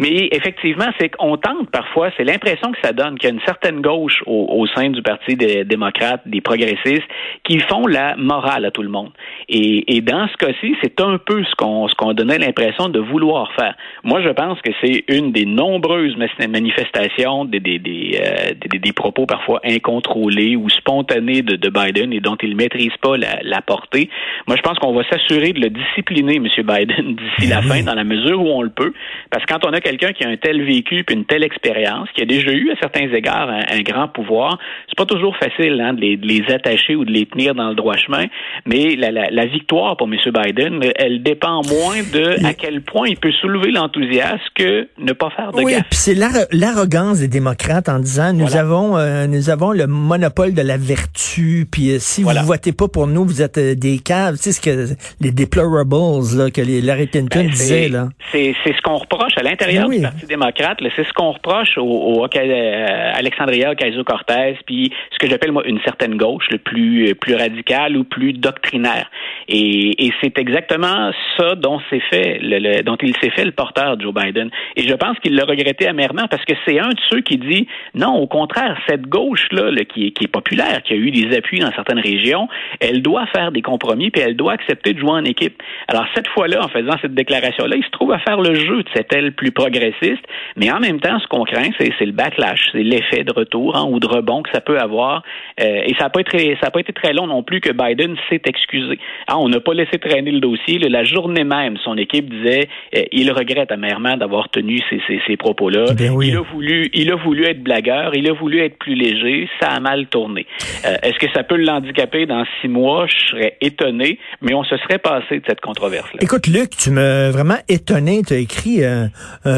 Mais 0.00 0.30
effectivement, 0.32 0.86
c'est 0.98 1.10
qu'on 1.10 1.36
tente 1.36 1.70
parfois, 1.70 2.10
c'est 2.16 2.24
l'impression 2.24 2.72
que 2.72 2.78
ça 2.82 2.94
donne 2.94 3.18
qu'il 3.18 3.28
y 3.28 3.32
a 3.32 3.34
une 3.34 3.42
certaine 3.44 3.82
gauche 3.82 4.22
au, 4.26 4.66
sein 4.74 4.88
du 4.88 5.02
Parti 5.02 5.36
des 5.36 5.64
démocrates, 5.64 6.22
des 6.24 6.40
progressistes, 6.40 7.06
qui 7.44 7.58
font 7.60 7.86
la 7.86 8.16
morale 8.16 8.64
à 8.64 8.70
tout 8.70 8.82
le 8.82 8.88
monde. 8.88 9.10
Et, 9.50 10.00
dans 10.00 10.26
ce 10.28 10.36
cas-ci, 10.38 10.74
c'est 10.82 10.98
un 11.02 11.18
peu 11.18 11.44
ce 11.44 11.54
qu'on 11.54 11.86
ce 11.88 11.94
qu'on 11.96 12.14
donnait 12.14 12.38
l'impression 12.38 12.88
de 12.88 12.98
vouloir 12.98 13.52
faire. 13.52 13.74
Moi, 14.02 14.22
je 14.22 14.30
pense 14.30 14.58
que 14.62 14.70
c'est 14.82 15.04
une 15.08 15.32
des 15.32 15.44
nombreuses 15.44 16.16
manifestations 16.48 17.44
des, 17.44 17.60
des, 17.60 17.78
des, 17.78 18.18
euh, 18.24 18.78
des, 18.78 18.92
propos 18.94 19.26
parfois 19.26 19.60
incontrôlés 19.64 20.56
ou 20.56 20.70
spontanés 20.70 21.42
de, 21.42 21.56
de 21.56 21.68
Biden 21.68 22.14
et 22.14 22.20
dont 22.20 22.36
il 22.42 22.50
ne 22.50 22.54
maîtrise 22.56 22.96
pas 23.02 23.18
la, 23.18 23.40
la 23.42 23.60
portée. 23.60 24.08
Moi, 24.46 24.56
je 24.56 24.62
pense 24.62 24.78
qu'on 24.78 24.94
va 24.94 25.02
s'assurer 25.10 25.52
de 25.52 25.60
le 25.60 25.68
discipliner, 25.68 26.36
M. 26.36 26.46
Biden, 26.56 27.16
d'ici 27.36 27.50
la 27.50 27.60
fin, 27.60 27.82
dans 27.82 27.94
la 27.94 28.04
mesure 28.04 28.40
où 28.40 28.48
on 28.48 28.62
le 28.62 28.70
peut. 28.70 28.94
Parce 29.30 29.44
que 29.44 29.52
quand 29.52 29.66
on 29.66 29.72
a 29.74 29.80
quelqu'un 29.90 30.12
qui 30.12 30.24
a 30.24 30.28
un 30.28 30.36
tel 30.36 30.62
vécu 30.64 31.02
puis 31.04 31.16
une 31.16 31.24
telle 31.24 31.42
expérience, 31.42 32.08
qui 32.14 32.22
a 32.22 32.24
déjà 32.24 32.52
eu 32.52 32.70
à 32.70 32.76
certains 32.80 33.12
égards 33.12 33.50
un, 33.50 33.80
grand 33.82 34.08
pouvoir, 34.08 34.58
c'est 34.88 34.96
pas 34.96 35.06
toujours 35.06 35.36
facile 35.36 35.80
hein, 35.80 35.94
de, 35.94 36.00
les, 36.00 36.42
attacher 36.52 36.94
ou 36.94 37.04
de 37.04 37.10
les 37.10 37.26
tenir 37.26 37.54
dans 37.54 37.70
le 37.70 37.74
droit 37.74 37.96
chemin, 37.96 38.26
mais 38.66 38.94
la, 38.96 39.46
victoire 39.46 39.96
pour 39.96 40.06
M. 40.06 40.16
Biden, 40.26 40.80
elle 40.96 41.22
dépend 41.22 41.62
moins 41.68 42.02
de 42.12 42.44
à 42.44 42.54
quel 42.54 42.82
point 42.82 43.08
il 43.08 43.16
peut 43.16 43.32
soulever 43.32 43.72
l'enthousiasme 43.72 44.38
que 44.54 44.88
ne 44.98 45.12
pas 45.12 45.30
faire 45.30 45.52
de 45.52 45.62
oui, 45.62 45.74
puis 45.74 45.98
c'est 45.98 46.14
l'arrogance 46.14 47.20
des 47.20 47.28
démocrates 47.28 47.88
en 47.88 47.98
disant 47.98 48.32
nous 48.32 48.56
avons 48.56 48.96
euh, 48.96 49.26
nous 49.26 49.50
avons 49.50 49.72
le 49.72 49.86
monopole 49.86 50.54
de 50.54 50.62
la 50.62 50.76
vertu, 50.76 51.66
puis 51.70 51.90
euh, 51.90 51.98
si 51.98 52.22
vous 52.22 52.30
votez 52.44 52.72
pas 52.72 52.86
pour 52.86 53.06
nous, 53.06 53.24
vous 53.24 53.42
êtes 53.42 53.58
euh, 53.58 53.74
des 53.74 53.98
caves, 53.98 54.36
sais 54.36 54.52
ce 54.52 54.60
que 54.60 54.94
les 55.20 55.32
deplorables 55.32 55.90
là, 56.36 56.50
que 56.50 56.60
les 56.60 56.80
Larry 56.80 57.08
Clinton 57.08 57.40
ben, 57.40 57.50
disait 57.50 57.88
là. 57.88 58.08
C'est 58.32 58.54
ce 58.64 58.80
qu'on 58.82 58.98
reproche 58.98 59.32
à 59.36 59.42
l'intérieur 59.42 59.79
ben 59.88 59.96
du 59.96 60.02
Parti 60.02 60.26
démocrate, 60.26 60.78
c'est 60.96 61.04
ce 61.04 61.12
qu'on 61.12 61.32
reproche 61.32 61.76
au, 61.78 61.82
au 61.82 62.24
euh, 62.24 63.12
Alexandria 63.14 63.72
Ocasio-Cortez, 63.72 64.58
puis 64.66 64.92
ce 65.12 65.18
que 65.18 65.28
j'appelle 65.28 65.52
moi 65.52 65.66
une 65.66 65.80
certaine 65.80 66.16
gauche, 66.16 66.46
le 66.50 66.58
plus 66.58 67.14
plus 67.14 67.34
radicale 67.34 67.96
ou 67.96 68.04
plus 68.04 68.32
doctrinaire. 68.32 69.10
Et, 69.48 70.06
et 70.06 70.12
c'est 70.22 70.38
exactement 70.38 71.10
ça 71.36 71.54
dont 71.54 71.80
s'est 71.90 72.02
fait, 72.10 72.38
le, 72.40 72.82
dont 72.82 72.96
il 73.02 73.14
s'est 73.16 73.30
fait 73.30 73.44
le 73.44 73.52
porteur 73.52 73.98
Joe 73.98 74.14
Biden. 74.14 74.50
Et 74.76 74.86
je 74.86 74.94
pense 74.94 75.18
qu'il 75.18 75.34
l'a 75.34 75.44
regretté 75.44 75.88
amèrement 75.88 76.26
parce 76.30 76.44
que 76.44 76.54
c'est 76.64 76.78
un 76.78 76.88
de 76.88 77.00
ceux 77.10 77.20
qui 77.20 77.38
dit 77.38 77.66
non, 77.94 78.16
au 78.16 78.26
contraire, 78.26 78.78
cette 78.88 79.06
gauche 79.06 79.46
là, 79.50 79.70
qui, 79.84 80.08
est, 80.08 80.10
qui 80.10 80.24
est 80.24 80.32
populaire, 80.32 80.82
qui 80.82 80.92
a 80.92 80.96
eu 80.96 81.10
des 81.10 81.36
appuis 81.36 81.60
dans 81.60 81.72
certaines 81.72 82.00
régions, 82.00 82.48
elle 82.80 83.02
doit 83.02 83.26
faire 83.26 83.52
des 83.52 83.62
compromis 83.62 84.10
puis 84.10 84.22
elle 84.22 84.36
doit 84.36 84.52
accepter 84.52 84.92
de 84.92 84.98
jouer 84.98 85.12
en 85.12 85.24
équipe. 85.24 85.62
Alors 85.88 86.06
cette 86.14 86.28
fois-là, 86.28 86.64
en 86.64 86.68
faisant 86.68 86.96
cette 87.00 87.14
déclaration 87.14 87.66
là, 87.66 87.76
il 87.76 87.84
se 87.84 87.90
trouve 87.90 88.12
à 88.12 88.18
faire 88.18 88.40
le 88.40 88.54
jeu 88.54 88.82
de 88.82 88.88
cette 88.94 89.12
aile 89.12 89.32
plus 89.32 89.52
progressive 89.52 89.69
progressiste, 89.70 90.22
mais 90.56 90.70
en 90.70 90.80
même 90.80 91.00
temps, 91.00 91.18
ce 91.20 91.26
qu'on 91.28 91.44
craint, 91.44 91.70
c'est 91.78 92.04
le 92.04 92.12
backlash, 92.12 92.60
c'est 92.72 92.82
l'effet 92.82 93.24
de 93.24 93.32
retour 93.32 93.76
hein, 93.76 93.86
ou 93.88 94.00
de 94.00 94.06
rebond 94.06 94.42
que 94.42 94.50
ça 94.52 94.60
peut 94.60 94.78
avoir. 94.78 95.22
Euh, 95.60 95.82
et 95.86 95.94
ça 95.94 96.04
n'a 96.04 96.10
pas, 96.10 96.20
été, 96.20 96.56
ça 96.62 96.70
pas 96.70 96.80
été 96.80 96.92
très 96.92 97.12
long 97.12 97.26
non 97.26 97.42
plus 97.42 97.60
que 97.60 97.70
Biden 97.70 98.16
s'est 98.28 98.42
excusé. 98.44 98.98
Ah, 99.26 99.38
on 99.38 99.48
n'a 99.48 99.60
pas 99.60 99.74
laissé 99.74 99.98
traîner 99.98 100.30
le 100.30 100.40
dossier. 100.40 100.78
La 100.78 101.04
journée 101.04 101.44
même, 101.44 101.76
son 101.84 101.96
équipe 101.96 102.28
disait 102.28 102.68
euh, 102.96 103.02
il 103.12 103.30
regrette 103.30 103.70
amèrement 103.70 104.16
d'avoir 104.16 104.48
tenu 104.48 104.80
ces, 104.90 105.00
ces, 105.26 105.36
propos-là. 105.36 105.84
Eh 105.98 106.04
il, 106.26 106.36
a 106.36 106.40
voulu, 106.40 106.90
il 106.92 107.12
a 107.12 107.16
voulu 107.16 107.46
être 107.46 107.62
blagueur, 107.62 108.14
il 108.14 108.28
a 108.28 108.32
voulu 108.32 108.60
être 108.60 108.78
plus 108.78 108.94
léger, 108.94 109.48
ça 109.60 109.68
a 109.68 109.80
mal 109.80 110.06
tourné. 110.06 110.46
Euh, 110.84 110.96
est-ce 111.02 111.18
que 111.18 111.30
ça 111.32 111.44
peut 111.44 111.56
l'handicaper 111.56 112.26
dans 112.26 112.44
six 112.60 112.68
mois? 112.68 113.06
Je 113.06 113.28
serais 113.30 113.56
étonné, 113.60 114.18
mais 114.42 114.54
on 114.54 114.64
se 114.64 114.76
serait 114.78 114.98
passé 114.98 115.38
de 115.38 115.44
cette 115.46 115.60
controverse-là. 115.60 116.20
Écoute, 116.20 116.46
Luc, 116.46 116.70
tu 116.70 116.90
m'as 116.90 117.30
vraiment 117.30 117.58
étonné. 117.68 118.22
Tu 118.26 118.34
as 118.34 118.38
écrit 118.38 118.84
un 118.84 119.10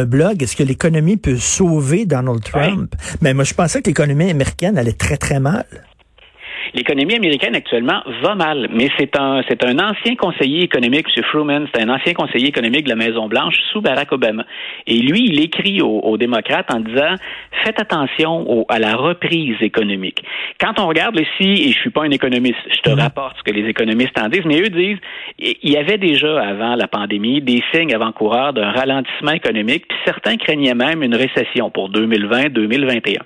blog, 0.07 0.43
est-ce 0.43 0.57
que 0.57 0.63
l'économie 0.63 1.17
peut 1.17 1.37
sauver 1.37 2.07
Donald 2.07 2.43
Trump? 2.43 2.95
Mais 3.21 3.35
moi, 3.35 3.45
je 3.45 3.55
pensais 3.55 3.83
que 3.83 3.89
l'économie 3.91 4.31
américaine 4.31 4.79
allait 4.79 4.93
très, 4.93 5.17
très 5.17 5.41
mal. 5.41 5.67
L'économie 6.75 7.15
américaine 7.15 7.55
actuellement 7.55 8.03
va 8.23 8.35
mal, 8.35 8.69
mais 8.73 8.89
c'est 8.99 9.19
un 9.19 9.43
c'est 9.49 9.65
un 9.65 9.79
ancien 9.79 10.15
conseiller 10.17 10.63
économique, 10.63 11.07
M. 11.17 11.23
Fruman, 11.25 11.67
c'est 11.75 11.83
un 11.83 11.89
ancien 11.89 12.15
conseiller 12.15 12.49
économique 12.49 12.85
de 12.85 12.91
la 12.91 12.97
Maison 12.97 13.29
Blanche 13.29 13.57
sous 13.73 13.81
Barack 13.81 14.13
Obama. 14.13 14.45
Et 14.87 14.99
lui, 14.99 15.27
il 15.27 15.41
écrit 15.41 15.83
aux, 15.83 16.17
démocrates 16.17 16.73
en 16.73 16.81
disant 16.81 17.15
faites 17.65 17.81
attention 17.81 18.65
à 18.69 18.79
la 18.79 18.97
reprise 18.97 19.57
économique. 19.61 20.23
Quand 20.61 20.79
on 20.79 20.87
regarde 20.87 21.19
ici, 21.19 21.69
et 21.69 21.73
je 21.73 21.79
suis 21.79 21.91
pas 21.91 22.03
un 22.03 22.11
économiste, 22.11 22.59
je 22.71 22.81
te 22.81 22.91
rapporte 22.91 23.37
ce 23.39 23.43
que 23.43 23.51
les 23.51 23.69
économistes 23.69 24.19
en 24.19 24.29
disent, 24.29 24.45
mais 24.45 24.61
eux 24.61 24.69
disent 24.69 24.99
il 25.39 25.71
y 25.71 25.77
avait 25.77 25.99
déjà 25.99 26.41
avant 26.41 26.75
la 26.75 26.89
pandémie 26.89 27.41
des 27.41 27.63
signes 27.73 27.95
avant-coureurs 27.95 28.53
d'un 28.53 28.71
ralentissement 28.71 29.33
économique, 29.33 29.87
puis 29.89 29.99
certains 30.05 30.37
craignaient 30.37 30.75
même 30.75 31.03
une 31.03 31.15
récession 31.15 31.71
pour 31.71 31.91
2020-2021. 31.91 33.19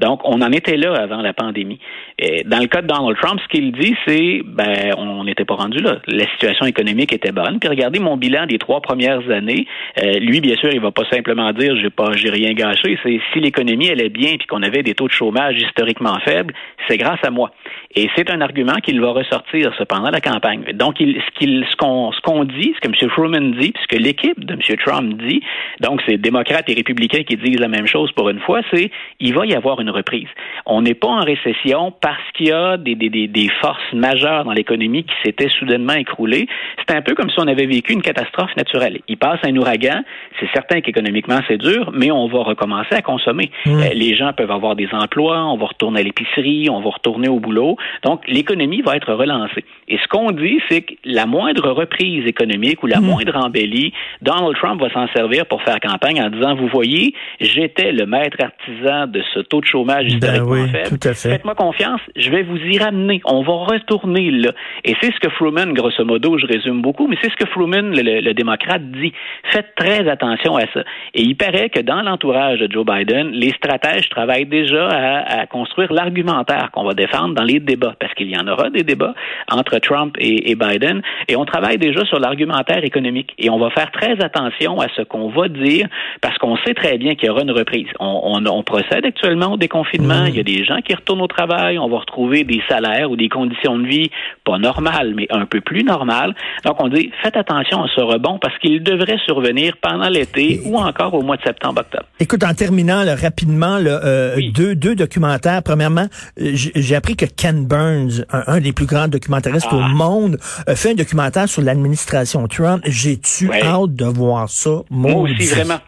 Donc, 0.00 0.20
on 0.24 0.40
en 0.42 0.52
était 0.52 0.76
là 0.76 0.94
avant 0.94 1.20
la 1.20 1.32
pandémie. 1.32 1.78
Et 2.18 2.44
dans 2.44 2.58
le 2.58 2.66
cas 2.66 2.82
de 2.82 2.86
Donald 2.96 3.16
Trump, 3.20 3.40
ce 3.40 3.48
qu'il 3.48 3.72
dit, 3.72 3.94
c'est 4.06 4.42
ben 4.44 4.92
on 4.96 5.13
n'était 5.24 5.44
pas 5.44 5.54
rendu 5.54 5.78
là. 5.78 5.98
La 6.06 6.26
situation 6.28 6.66
économique 6.66 7.12
était 7.12 7.32
bonne. 7.32 7.58
Puis 7.58 7.68
regardez 7.68 7.98
mon 7.98 8.16
bilan 8.16 8.46
des 8.46 8.58
trois 8.58 8.80
premières 8.80 9.28
années. 9.30 9.66
Euh, 10.02 10.18
lui, 10.18 10.40
bien 10.40 10.56
sûr, 10.56 10.70
il 10.72 10.80
va 10.80 10.90
pas 10.90 11.04
simplement 11.10 11.52
dire 11.52 11.76
j'ai 11.76 11.90
pas 11.90 12.12
j'ai 12.14 12.30
rien 12.30 12.52
gâché. 12.52 12.98
C'est 13.02 13.20
si 13.32 13.40
l'économie 13.40 13.90
allait 13.90 14.08
bien 14.08 14.36
puis 14.36 14.46
qu'on 14.46 14.62
avait 14.62 14.82
des 14.82 14.94
taux 14.94 15.08
de 15.08 15.12
chômage 15.12 15.56
historiquement 15.56 16.18
faibles, 16.24 16.54
c'est 16.88 16.98
grâce 16.98 17.20
à 17.22 17.30
moi. 17.30 17.50
Et 17.96 18.08
c'est 18.16 18.30
un 18.30 18.40
argument 18.40 18.76
qu'il 18.82 19.00
va 19.00 19.12
ressortir 19.12 19.72
cependant 19.78 20.10
la 20.10 20.20
campagne. 20.20 20.64
Donc, 20.74 21.00
il, 21.00 21.20
ce 21.20 21.38
qu'il 21.38 21.64
ce 21.70 21.76
qu'on 21.76 22.12
ce 22.12 22.20
qu'on 22.20 22.44
dit, 22.44 22.74
ce 22.76 22.80
que 22.80 22.88
M. 22.88 23.10
Truman 23.10 23.52
dit, 23.58 23.72
puis 23.72 23.82
ce 23.82 23.96
que 23.96 24.02
l'équipe 24.02 24.44
de 24.44 24.54
M. 24.54 24.60
Trump 24.84 25.22
dit, 25.22 25.42
donc 25.80 26.02
c'est 26.06 26.16
démocrates 26.16 26.68
et 26.68 26.74
républicains 26.74 27.22
qui 27.22 27.36
disent 27.36 27.60
la 27.60 27.68
même 27.68 27.86
chose 27.86 28.10
pour 28.12 28.28
une 28.28 28.40
fois, 28.40 28.60
c'est 28.72 28.90
il 29.20 29.34
va 29.34 29.46
y 29.46 29.54
avoir 29.54 29.80
une 29.80 29.90
reprise. 29.90 30.28
On 30.66 30.82
n'est 30.82 30.94
pas 30.94 31.08
en 31.08 31.24
récession 31.24 31.92
parce 32.00 32.22
qu'il 32.34 32.48
y 32.48 32.52
a 32.52 32.76
des, 32.76 32.94
des, 32.94 33.08
des, 33.08 33.48
forces 33.60 33.92
majeures 33.92 34.44
dans 34.44 34.52
l'économie 34.52 35.04
qui 35.04 35.13
s'étaient 35.22 35.48
soudainement 35.48 35.94
écroulées. 35.94 36.46
C'est 36.78 36.94
un 36.94 37.02
peu 37.02 37.14
comme 37.14 37.30
si 37.30 37.36
on 37.38 37.46
avait 37.46 37.66
vécu 37.66 37.92
une 37.92 38.02
catastrophe 38.02 38.54
naturelle. 38.56 39.00
Il 39.08 39.16
passe 39.16 39.40
un 39.44 39.54
ouragan, 39.56 40.02
c'est 40.40 40.48
certain 40.52 40.80
qu'économiquement 40.80 41.40
c'est 41.48 41.58
dur, 41.58 41.90
mais 41.94 42.10
on 42.10 42.26
va 42.28 42.40
recommencer 42.42 42.94
à 42.94 43.02
consommer. 43.02 43.50
Mmh. 43.66 43.70
Euh, 43.70 43.94
les 43.94 44.16
gens 44.16 44.32
peuvent 44.32 44.50
avoir 44.50 44.76
des 44.76 44.88
emplois, 44.92 45.44
on 45.44 45.56
va 45.56 45.66
retourner 45.66 46.00
à 46.00 46.02
l'épicerie, 46.02 46.68
on 46.70 46.80
va 46.80 46.90
retourner 46.90 47.28
au 47.28 47.38
boulot. 47.38 47.76
Donc 48.02 48.22
l'économie 48.26 48.82
va 48.82 48.96
être 48.96 49.12
relancée. 49.12 49.64
Et 49.88 49.98
ce 49.98 50.08
qu'on 50.08 50.30
dit, 50.30 50.60
c'est 50.68 50.82
que 50.82 50.94
la 51.04 51.26
moindre 51.26 51.70
reprise 51.70 52.26
économique 52.26 52.82
ou 52.82 52.86
la 52.86 53.00
mmh. 53.00 53.04
moindre 53.04 53.36
embellie, 53.36 53.92
Donald 54.22 54.56
Trump 54.56 54.80
va 54.80 54.90
s'en 54.92 55.06
servir 55.08 55.46
pour 55.46 55.62
faire 55.62 55.78
campagne 55.80 56.20
en 56.22 56.30
disant, 56.30 56.54
vous 56.54 56.68
voyez, 56.68 57.14
j'étais 57.40 57.92
le 57.92 58.06
maître 58.06 58.38
artisan 58.42 59.06
de 59.06 59.22
ce 59.32 59.40
taux 59.40 59.60
de 59.60 59.66
chômage 59.66 60.06
ben 60.06 60.14
historiquement 60.14 60.68
faible. 60.68 61.14
Faites-moi 61.14 61.54
confiance, 61.54 62.00
je 62.16 62.30
vais 62.30 62.42
vous 62.42 62.56
y 62.56 62.78
ramener. 62.78 63.20
On 63.24 63.42
va 63.42 63.52
retourner 63.52 64.30
là. 64.30 64.52
Et 64.84 64.94
c'est 65.04 65.12
ce 65.12 65.20
que 65.20 65.28
Fruman, 65.28 65.74
grosso 65.74 66.02
modo, 66.02 66.38
je 66.38 66.46
résume 66.46 66.80
beaucoup, 66.80 67.06
mais 67.06 67.16
c'est 67.20 67.30
ce 67.30 67.36
que 67.36 67.46
Fruman, 67.50 67.90
le, 67.92 68.32
démocrate, 68.32 68.90
dit. 68.90 69.12
Faites 69.52 69.74
très 69.76 70.08
attention 70.08 70.56
à 70.56 70.62
ça. 70.72 70.80
Et 71.12 71.20
il 71.20 71.36
paraît 71.36 71.68
que 71.68 71.80
dans 71.80 72.00
l'entourage 72.00 72.58
de 72.58 72.72
Joe 72.72 72.86
Biden, 72.86 73.28
les 73.32 73.50
stratèges 73.50 74.08
travaillent 74.08 74.46
déjà 74.46 74.88
à, 74.88 75.46
construire 75.46 75.92
l'argumentaire 75.92 76.70
qu'on 76.72 76.84
va 76.84 76.94
défendre 76.94 77.34
dans 77.34 77.42
les 77.42 77.60
débats, 77.60 77.94
parce 78.00 78.14
qu'il 78.14 78.30
y 78.30 78.38
en 78.38 78.48
aura 78.48 78.70
des 78.70 78.82
débats 78.82 79.14
entre 79.50 79.78
Trump 79.78 80.16
et, 80.18 80.54
Biden, 80.54 81.02
et 81.28 81.36
on 81.36 81.44
travaille 81.44 81.76
déjà 81.76 82.02
sur 82.06 82.18
l'argumentaire 82.18 82.82
économique. 82.82 83.34
Et 83.38 83.50
on 83.50 83.58
va 83.58 83.68
faire 83.70 83.90
très 83.90 84.12
attention 84.24 84.80
à 84.80 84.86
ce 84.96 85.02
qu'on 85.02 85.28
va 85.28 85.48
dire, 85.48 85.86
parce 86.22 86.38
qu'on 86.38 86.56
sait 86.58 86.72
très 86.72 86.96
bien 86.96 87.14
qu'il 87.14 87.26
y 87.26 87.30
aura 87.30 87.42
une 87.42 87.50
reprise. 87.50 87.88
On, 88.00 88.42
on, 88.46 88.62
procède 88.62 89.04
actuellement 89.04 89.52
au 89.52 89.56
déconfinement. 89.58 90.22
Mmh. 90.22 90.28
Il 90.28 90.36
y 90.36 90.40
a 90.40 90.44
des 90.44 90.64
gens 90.64 90.80
qui 90.80 90.94
retournent 90.94 91.20
au 91.20 91.26
travail. 91.26 91.78
On 91.78 91.88
va 91.88 91.98
retrouver 91.98 92.44
des 92.44 92.62
salaires 92.70 93.10
ou 93.10 93.16
des 93.16 93.28
conditions 93.28 93.78
de 93.78 93.86
vie 93.86 94.10
pas 94.44 94.58
normales, 94.58 94.93
mais 95.14 95.26
un 95.30 95.46
peu 95.46 95.60
plus 95.60 95.82
normales. 95.82 96.34
Donc, 96.64 96.76
on 96.80 96.88
dit, 96.88 97.10
faites 97.22 97.36
attention 97.36 97.82
à 97.82 97.88
ce 97.94 98.00
rebond 98.00 98.38
parce 98.40 98.56
qu'il 98.58 98.82
devrait 98.82 99.18
survenir 99.24 99.74
pendant 99.80 100.08
l'été 100.08 100.60
ou 100.64 100.78
encore 100.78 101.14
au 101.14 101.22
mois 101.22 101.36
de 101.36 101.42
septembre-octobre. 101.42 102.04
Écoute, 102.20 102.44
en 102.44 102.54
terminant 102.54 103.04
rapidement, 103.20 103.78
euh, 103.80 104.36
deux, 104.54 104.74
deux 104.74 104.94
documentaires. 104.94 105.62
Premièrement, 105.62 106.06
euh, 106.40 106.52
j'ai 106.54 106.94
appris 106.94 107.16
que 107.16 107.26
Ken 107.26 107.66
Burns, 107.66 108.24
un, 108.30 108.60
des 108.60 108.72
plus 108.72 108.86
grands 108.86 109.08
documentaristes 109.08 109.72
au 109.72 109.80
ah. 109.82 109.88
monde, 109.88 110.38
a 110.66 110.74
fait 110.74 110.92
un 110.92 110.94
documentaire 110.94 111.48
sur 111.48 111.62
l'administration 111.62 112.46
Trump. 112.48 112.82
J'ai-tu 112.86 113.52
hâte 113.52 113.94
de 113.94 114.06
voir 114.06 114.48
ça? 114.48 114.82
Moi 114.90 115.14
aussi, 115.14 115.46
vraiment. 115.46 115.78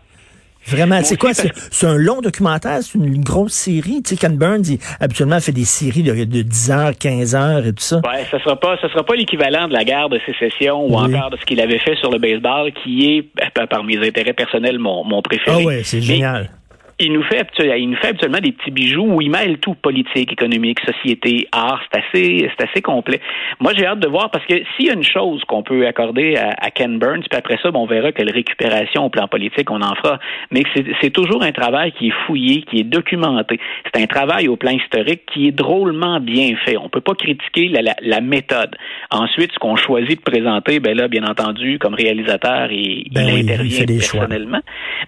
Vraiment, 0.66 1.00
c'est 1.02 1.16
quoi? 1.16 1.32
C'est 1.34 1.86
un 1.86 1.96
long 1.96 2.20
documentaire, 2.20 2.78
c'est 2.82 2.94
une, 2.98 3.22
grosse 3.22 3.52
série. 3.52 4.02
Tu 4.02 4.10
sais, 4.10 4.16
Ken 4.16 4.36
Burns, 4.36 4.64
il, 4.68 4.78
habituellement, 5.00 5.40
fait 5.40 5.52
des 5.52 5.64
séries 5.64 6.02
de, 6.02 6.12
de 6.12 6.42
10 6.42 6.70
heures, 6.70 6.92
15 6.98 7.34
heures 7.34 7.66
et 7.66 7.72
tout 7.72 7.82
ça. 7.82 7.96
Ouais, 7.98 8.24
ça 8.30 8.38
sera 8.42 8.56
pas, 8.58 8.76
ça 8.80 8.88
sera 8.88 9.04
pas 9.04 9.14
l'équivalent 9.14 9.68
de 9.68 9.72
la 9.72 9.84
guerre 9.84 10.08
de 10.08 10.20
sécession 10.26 10.84
ou 10.86 10.96
encore 10.96 11.30
de 11.30 11.36
ce 11.36 11.44
qu'il 11.44 11.60
avait 11.60 11.78
fait 11.78 11.96
sur 11.96 12.10
le 12.10 12.18
baseball, 12.18 12.72
qui 12.72 13.16
est, 13.16 13.24
ben, 13.54 13.66
par 13.66 13.84
mes 13.84 13.96
intérêts 14.06 14.32
personnels, 14.32 14.78
mon, 14.78 15.04
mon 15.04 15.22
préféré. 15.22 15.58
Ah 15.60 15.64
ouais, 15.64 15.82
c'est 15.84 16.00
génial 16.00 16.50
il 16.98 17.12
nous 17.12 17.22
fait 17.24 17.46
il 17.58 17.90
nous 17.90 17.96
fait 17.96 18.08
habituellement 18.08 18.38
des 18.38 18.52
petits 18.52 18.70
bijoux 18.70 19.04
où 19.06 19.20
il 19.20 19.30
mêle 19.30 19.58
tout 19.58 19.74
politique, 19.74 20.32
économique, 20.32 20.78
société, 20.80 21.46
art. 21.52 21.82
C'est 21.92 21.98
assez 21.98 22.50
c'est 22.56 22.68
assez 22.68 22.80
complet. 22.80 23.20
Moi, 23.60 23.72
j'ai 23.76 23.86
hâte 23.86 24.00
de 24.00 24.08
voir 24.08 24.30
parce 24.30 24.46
que 24.46 24.54
s'il 24.54 24.86
y 24.86 24.90
a 24.90 24.94
une 24.94 25.02
chose 25.02 25.44
qu'on 25.44 25.62
peut 25.62 25.86
accorder 25.86 26.36
à, 26.36 26.70
Ken 26.70 26.98
Burns, 26.98 27.24
puis 27.28 27.38
après 27.38 27.58
ça, 27.62 27.70
on 27.74 27.86
verra 27.86 28.12
quelle 28.12 28.30
récupération 28.30 29.04
au 29.04 29.10
plan 29.10 29.28
politique 29.28 29.70
on 29.70 29.82
en 29.82 29.94
fera. 29.94 30.18
Mais 30.50 30.62
c'est 31.02 31.10
toujours 31.10 31.42
un 31.42 31.52
travail 31.52 31.92
qui 31.92 32.08
est 32.08 32.14
fouillé, 32.26 32.62
qui 32.62 32.80
est 32.80 32.84
documenté. 32.84 33.60
C'est 33.84 34.02
un 34.02 34.06
travail 34.06 34.48
au 34.48 34.56
plan 34.56 34.70
historique 34.70 35.22
qui 35.32 35.48
est 35.48 35.52
drôlement 35.52 36.20
bien 36.20 36.54
fait. 36.64 36.78
On 36.78 36.88
peut 36.88 37.00
pas 37.00 37.14
critiquer 37.14 37.68
la, 37.68 37.94
la, 38.00 38.20
méthode. 38.20 38.74
Ensuite, 39.10 39.52
ce 39.52 39.58
qu'on 39.58 39.76
choisit 39.76 40.18
de 40.18 40.30
présenter, 40.30 40.80
ben 40.80 40.96
là, 40.96 41.08
bien 41.08 41.24
entendu, 41.24 41.78
comme 41.78 41.94
réalisateur, 41.94 42.72
il, 42.72 43.08
ben 43.12 43.28
il 43.28 43.50
intervient 43.50 43.84
personnellement. 43.84 44.60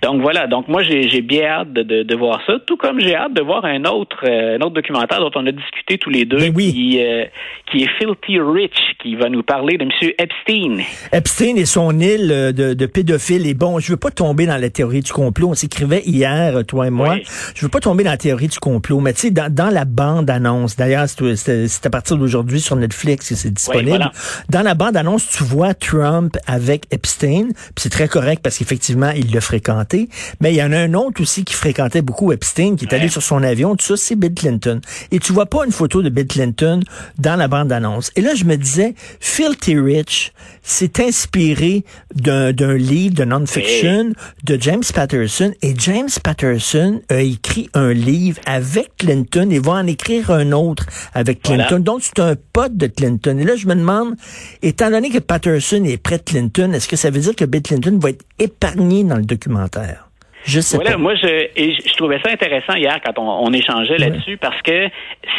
Donc 0.03 0.21
voilà. 0.21 0.47
Donc 0.47 0.69
moi, 0.69 0.83
j'ai 0.83 1.23
bien 1.23 1.45
hâte 1.45 1.78
de, 1.85 2.17
voir 2.17 2.41
ça, 2.47 2.55
tout 2.67 2.77
comme 2.77 3.01
j'ai 3.01 3.15
hâte 3.15 3.35
de 3.35 3.43
voir 3.43 3.65
un 3.65 3.85
autre, 3.85 4.25
euh, 4.25 4.57
un 4.57 4.61
autre 4.61 4.75
documentaire 4.75 5.21
dont 5.21 5.31
on 5.35 5.47
a 5.47 5.53
discuté 5.53 5.99
tous 5.99 6.11
les 6.11 6.25
deux, 6.25 6.51
ben 6.51 6.53
qui, 6.55 7.01
euh, 7.01 7.25
qui 7.71 7.85
est 7.85 7.91
Filthy 7.99 8.41
Rich, 8.41 8.97
qui 9.01 9.15
va 9.15 9.29
nous 9.29 9.43
parler 9.43 9.79
de 9.79 9.85
M. 9.85 9.91
Epstein. 10.19 10.83
Epstein 11.13 11.57
et 11.57 11.65
son 11.65 11.99
île 12.01 12.31
euh, 12.31 12.53
de, 12.53 12.75
de 12.75 12.87
pédophiles. 12.87 13.47
Et 13.47 13.55
bon, 13.55 13.79
je 13.79 13.93
veux 13.93 13.97
pas 13.97 14.11
tomber 14.11 14.47
dans 14.47 14.57
la 14.57 14.71
théorie 14.71 15.01
du 15.01 15.13
complot. 15.13 15.49
On 15.51 15.55
s'écrivait 15.55 16.03
hier, 16.05 16.65
toi 16.67 16.87
et 16.87 16.91
moi. 16.91 17.17
Je 17.55 17.63
veux 17.63 17.71
pas 17.71 17.81
tomber 17.81 18.05
dans 18.05 18.11
la 18.11 18.17
théorie 18.17 18.49
du 18.49 18.59
complot, 18.59 19.01
mais 19.01 19.13
tu 19.13 19.21
sais, 19.21 19.31
dans, 19.31 19.53
dans, 19.53 19.71
la 19.71 19.85
bande-annonce, 19.85 20.77
d'ailleurs, 20.77 21.07
c'est 21.09 21.87
à 21.87 21.91
partir 21.91 22.17
d'aujourd'hui 22.17 22.61
sur 22.61 22.77
Netflix 22.77 23.29
que 23.29 23.35
c'est 23.35 23.53
disponible. 23.53 24.11
Dans 24.49 24.63
la 24.63 24.75
bande-annonce, 24.75 25.29
tu 25.29 25.45
vois 25.45 25.75
Trump 25.75 26.37
avec 26.47 26.85
Epstein, 26.91 27.49
c'est 27.77 27.91
très 27.91 28.09
correct 28.09 28.41
parce 28.43 28.59
qu'effectivement, 28.59 29.11
il 29.11 29.33
l'a 29.33 29.41
fréquenté. 29.41 30.09
Mais 30.41 30.53
il 30.53 30.57
y 30.57 30.63
en 30.63 30.73
a 30.73 30.79
un 30.79 30.95
autre 30.95 31.21
aussi 31.23 31.45
qui 31.45 31.55
fréquentait 31.55 31.68
beaucoup 32.03 32.33
Epstein, 32.33 32.77
qui 32.77 32.85
est 32.85 32.95
allé 32.95 33.09
sur 33.09 33.23
son 33.23 33.43
avion, 33.43 33.77
tout 33.77 33.85
ça, 33.85 33.97
c'est 33.97 34.17
Bill 34.17 34.35
Clinton. 34.35 34.81
Et 35.11 35.19
tu 35.19 35.33
vois 35.33 35.47
pas 35.47 35.65
une 35.65 35.73
photo 35.73 36.03
de 36.03 36.09
Bill 36.09 36.27
Clinton 36.27 36.81
dans 37.19 37.37
la 37.37 37.49
bande-annonce. 37.49 38.11
Et 38.17 38.21
là, 38.21 38.35
je 38.35 38.45
me 38.45 38.57
disais, 38.57 38.95
Filthy 39.21 39.79
Rich 39.79 40.33
s'est 40.63 41.01
inspiré 41.01 41.85
d'un 42.15 42.53
livre 42.75 43.15
de 43.15 43.25
non-fiction 43.25 44.13
de 44.45 44.59
James 44.61 44.83
Patterson. 44.95 45.53
Et 45.63 45.75
James 45.79 46.09
Patterson 46.23 47.01
a 47.09 47.21
écrit 47.21 47.69
un 47.75 47.93
livre 47.93 48.41
avec 48.47 48.97
Clinton 48.99 49.49
et 49.51 49.59
va 49.59 49.73
en 49.73 49.87
écrire 49.87 50.31
un 50.31 50.53
autre 50.53 50.87
avec 51.15 51.43
Clinton. 51.43 51.79
Donc, 51.79 52.03
c'est 52.03 52.21
un 52.21 52.35
pote 52.53 52.77
de 52.77 52.87
Clinton. 52.87 53.39
Et 53.39 53.45
là, 53.45 53.57
je 53.57 53.67
me 53.67 53.75
demande, 53.75 54.15
étant 54.63 54.91
donné 54.91 55.11
que 55.11 55.19
Patterson 55.19 55.85
est 55.85 55.97
près 55.97 56.19
de 56.19 56.25
Clinton, 56.25 56.73
est-ce 56.73 56.89
que 56.89 56.97
ça 56.97 57.11
veut 57.11 57.21
dire 57.21 57.37
que 57.37 57.45
Bill 57.45 57.63
Clinton 57.63 57.99
va 58.01 58.11
être 58.11 58.25
épargné 58.39 59.05
dans 59.05 59.17
le 59.17 59.25
documentaire? 59.25 60.08
Je 60.45 60.61
sais 60.61 60.77
voilà, 60.77 60.97
Moi, 60.97 61.15
je, 61.15 61.49
et 61.57 61.73
je 61.73 61.95
trouvais 61.97 62.21
ça 62.25 62.31
intéressant 62.31 62.75
hier 62.75 62.99
quand 63.05 63.19
on, 63.19 63.53
échangeait 63.53 63.99
là-dessus 63.99 64.37
parce 64.37 64.61
que 64.63 64.89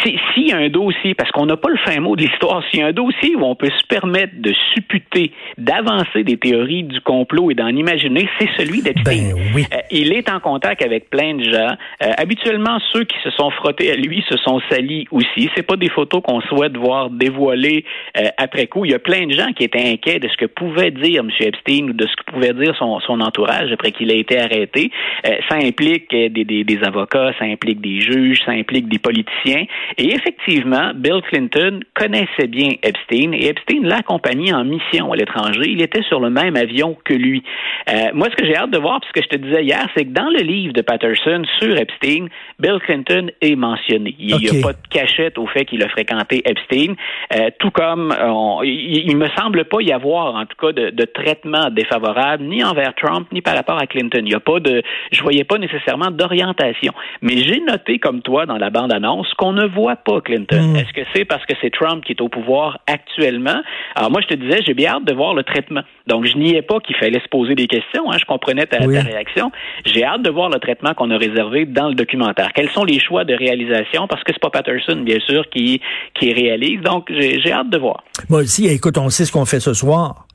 s'il 0.04 0.48
y 0.48 0.52
a 0.52 0.58
un 0.58 0.70
dossier, 0.70 1.14
parce 1.14 1.32
qu'on 1.32 1.46
n'a 1.46 1.58
pas 1.58 1.70
le 1.70 1.78
fin 1.78 2.00
mot 2.00 2.16
de 2.16 2.22
l'histoire, 2.22 2.64
s'il 2.70 2.80
y 2.80 2.84
a 2.84 2.88
un 2.88 2.92
dossier 2.92 3.36
où 3.36 3.44
on 3.44 3.56
peut 3.56 3.70
se 3.70 3.88
permettre 3.88 4.34
de 4.38 4.54
supputer, 4.74 5.32
d'avancer 5.58 6.24
des 6.24 6.38
théories 6.38 6.84
du 6.84 7.02
complot 7.02 7.52
et 7.52 7.56
d'en 7.56 7.68
imaginer, 7.68 8.28
c'est 8.40 8.50
celui 8.58 8.82
d'Epstein. 8.82 9.34
Ben, 9.34 9.52
oui. 9.54 9.66
Euh, 9.74 9.78
il 9.92 10.14
est 10.14 10.30
en 10.30 10.40
contact 10.40 10.84
avec 10.84 11.10
plein 11.10 11.36
de 11.36 11.44
gens. 11.44 11.76
Euh, 12.04 12.12
habituellement, 12.18 12.80
ceux 12.94 13.04
qui 13.04 13.18
se 13.24 13.30
sont 13.32 13.50
frottés 13.52 13.92
à 13.92 13.96
lui 13.96 14.24
se 14.30 14.38
sont 14.38 14.62
salis 14.70 15.08
aussi. 15.12 15.50
C'est 15.56 15.64
pas 15.64 15.78
des 15.78 15.90
photos 15.90 16.22
qu'on 16.24 16.42
souhaite 16.42 16.76
voir 16.78 17.10
dévoilées 17.10 17.86
euh, 18.18 18.28
après 18.38 18.68
coup. 18.68 18.86
Il 18.86 18.92
y 18.92 18.96
a 18.96 19.00
plein 19.00 19.28
de 19.28 19.34
gens 19.34 19.52
qui 19.54 19.64
étaient 19.64 19.92
inquiets 19.92 20.20
de 20.20 20.28
ce 20.28 20.38
que 20.38 20.46
pouvait 20.46 20.92
dire 20.92 21.22
M. 21.22 21.30
Epstein 21.40 21.90
ou 21.90 21.94
de 21.94 22.06
ce 22.08 22.16
que 22.16 22.32
pouvait 22.32 22.54
dire 22.54 22.76
son, 22.78 23.00
son 23.02 23.20
entourage 23.22 23.72
après 23.72 23.92
qu'il 23.92 24.12
ait 24.12 24.20
été 24.20 24.40
arrêté. 24.40 24.89
Euh, 25.26 25.36
ça 25.50 25.56
implique 25.56 26.10
des, 26.10 26.30
des, 26.30 26.64
des, 26.64 26.84
avocats, 26.84 27.32
ça 27.38 27.46
implique 27.46 27.82
des 27.82 28.00
juges, 28.00 28.40
ça 28.46 28.52
implique 28.52 28.88
des 28.88 29.00
politiciens. 29.00 29.66
Et 29.98 30.14
effectivement, 30.14 30.92
Bill 30.96 31.22
Clinton 31.30 31.82
connaissait 31.94 32.48
bien 32.48 32.72
Epstein 32.84 33.34
et 33.34 33.48
Epstein 33.48 33.82
l'accompagnait 33.84 34.54
en 34.54 34.64
mission 34.64 35.12
à 35.12 35.16
l'étranger. 35.16 35.66
Il 35.68 35.82
était 35.82 36.04
sur 36.04 36.20
le 36.20 36.30
même 36.30 36.56
avion 36.56 36.98
que 37.04 37.14
lui. 37.14 37.44
Euh, 37.90 38.10
moi, 38.14 38.28
ce 38.32 38.36
que 38.36 38.46
j'ai 38.46 38.56
hâte 38.56 38.72
de 38.72 38.78
voir, 38.78 39.02
puisque 39.02 39.30
je 39.30 39.38
te 39.38 39.42
disais 39.42 39.64
hier, 39.64 39.86
c'est 39.96 40.06
que 40.06 40.12
dans 40.12 40.30
le 40.30 40.40
livre 40.40 40.74
de 40.74 40.82
Patterson 40.82 41.44
sur 41.60 41.78
Epstein, 41.78 42.28
Bill 42.60 42.80
Clinton 42.86 43.30
est 43.42 43.56
mentionné. 43.56 44.16
Il 44.20 44.36
n'y 44.38 44.60
a 44.60 44.62
pas 44.62 44.74
de 44.74 44.88
cachette 44.90 45.38
au 45.38 45.48
fait 45.48 45.66
qu'il 45.66 45.84
a 45.84 45.90
fréquenté 45.90 46.42
Epstein, 46.46 46.96
euh, 47.36 47.50
tout 47.60 47.72
comme 47.72 48.16
il, 48.64 49.18
me 49.18 49.28
semble 49.38 49.66
pas 49.66 49.82
y 49.82 49.92
avoir, 49.92 50.36
en 50.36 50.46
tout 50.46 50.58
cas, 50.60 50.72
de, 50.72 50.90
de, 50.92 51.06
traitement 51.06 51.70
défavorable 51.70 52.44
ni 52.44 52.64
envers 52.64 52.94
Trump 52.96 53.28
ni 53.32 53.42
par 53.42 53.56
rapport 53.56 53.80
à 53.82 53.88
Clinton. 53.88 54.22
Il 54.24 54.32
y 54.32 54.36
a 54.36 54.40
pas 54.40 54.60
de, 54.60 54.79
je 55.12 55.22
voyais 55.22 55.44
pas 55.44 55.58
nécessairement 55.58 56.12
d'orientation. 56.12 56.94
Mais 57.22 57.38
j'ai 57.38 57.60
noté 57.62 58.00
comme 58.00 58.22
toi 58.22 58.46
dans 58.46 58.58
la 58.58 58.70
bande 58.70 58.92
annonce 58.92 59.34
qu'on 59.36 59.54
ne 59.54 59.66
voit 59.66 59.96
pas 59.96 60.22
Clinton. 60.22 60.74
Hmm. 60.74 60.76
Est-ce 60.76 60.94
que 60.94 61.02
c'est 61.14 61.26
parce 61.26 61.46
que 61.46 61.54
c'est 61.62 61.72
Trump 61.72 62.04
qui 62.04 62.14
est 62.14 62.22
au 62.22 62.30
pouvoir 62.30 62.80
actuellement? 62.88 63.62
Alors 63.96 64.12
moi, 64.12 64.22
je 64.22 64.28
te 64.28 64.34
disais, 64.34 64.60
j'ai 64.66 64.74
bien 64.74 64.96
hâte 64.96 65.06
de 65.06 65.14
voir 65.14 65.34
le 65.34 65.44
traitement. 65.44 65.82
Donc 66.08 66.26
je 66.26 66.38
niais 66.38 66.62
pas 66.62 66.80
qu'il 66.80 66.96
fallait 66.96 67.20
se 67.20 67.28
poser 67.30 67.56
des 67.56 67.68
questions. 67.68 68.12
Hein, 68.12 68.18
je 68.20 68.26
comprenais 68.26 68.66
ta, 68.66 68.80
ta 68.80 68.86
réaction. 68.86 69.52
J'ai 69.86 70.04
hâte 70.04 70.22
de 70.22 70.30
voir 70.30 70.50
le 70.50 70.60
traitement 70.60 70.94
qu'on 70.94 71.12
a 71.12 71.18
réservé 71.18 71.66
dans 71.66 71.88
le 71.88 71.96
documentaire. 71.96 72.52
Quels 72.54 72.70
sont 72.70 72.84
les 72.84 73.00
choix 73.00 73.24
de 73.24 73.34
réalisation? 73.34 74.08
Parce 74.08 74.24
que 74.24 74.32
c'est 74.34 74.42
pas 74.42 74.50
Patterson, 74.50 74.98
bien 74.98 75.20
sûr, 75.20 75.50
qui 75.50 75.82
qui 76.14 76.34
réalise. 76.34 76.82
Donc 76.82 77.12
j'ai 77.12 77.52
hâte 77.52 77.70
de 77.70 77.78
voir. 77.78 78.04
Moi 78.30 78.40
aussi, 78.40 78.68
écoute, 78.68 78.98
on 78.98 79.10
sait 79.10 79.26
ce 79.26 79.32
qu'on 79.32 79.46
fait 79.46 79.60
ce 79.60 79.74
soir. 79.74 80.26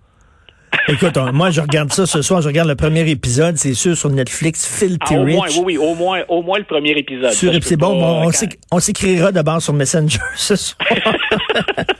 Écoute, 0.88 1.16
moi, 1.32 1.50
je 1.50 1.60
regarde 1.60 1.92
ça 1.92 2.06
ce 2.06 2.20
soir. 2.20 2.42
Je 2.42 2.48
regarde 2.48 2.68
le 2.68 2.74
premier 2.74 3.08
épisode, 3.08 3.56
c'est 3.56 3.74
sûr, 3.74 3.96
sur 3.96 4.10
Netflix, 4.10 4.66
Filthy 4.66 5.14
ah, 5.14 5.20
au 5.20 5.24
Moins, 5.24 5.46
oui, 5.48 5.62
oui, 5.64 5.76
au 5.78 5.94
moins, 5.94 6.20
au 6.28 6.42
moins 6.42 6.58
le 6.58 6.64
premier 6.64 6.90
épisode. 6.90 7.32
C'est 7.32 7.76
bon, 7.76 8.26
on, 8.26 8.30
on 8.70 8.80
s'écrira 8.80 9.32
d'abord 9.32 9.62
sur 9.62 9.72
Messenger 9.72 10.18
ce 10.36 10.56
soir. 10.56 10.78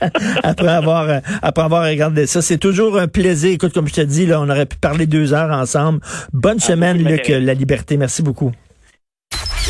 après 0.43 0.67
avoir, 0.67 1.09
euh, 1.09 1.19
après 1.41 1.63
avoir 1.63 1.85
regardé 1.85 2.27
ça. 2.27 2.41
C'est 2.41 2.57
toujours 2.57 2.99
un 2.99 3.07
plaisir. 3.07 3.51
Écoute, 3.51 3.73
comme 3.73 3.87
je 3.87 3.93
te 3.93 4.01
dis, 4.01 4.25
là, 4.25 4.39
on 4.41 4.49
aurait 4.49 4.65
pu 4.65 4.77
parler 4.77 5.07
deux 5.07 5.33
heures 5.33 5.51
ensemble. 5.51 5.99
Bonne 6.33 6.59
ah, 6.61 6.65
semaine, 6.65 6.97
Luc, 6.97 7.27
La 7.27 7.53
Liberté. 7.53 7.97
Merci 7.97 8.21
beaucoup. 8.21 8.51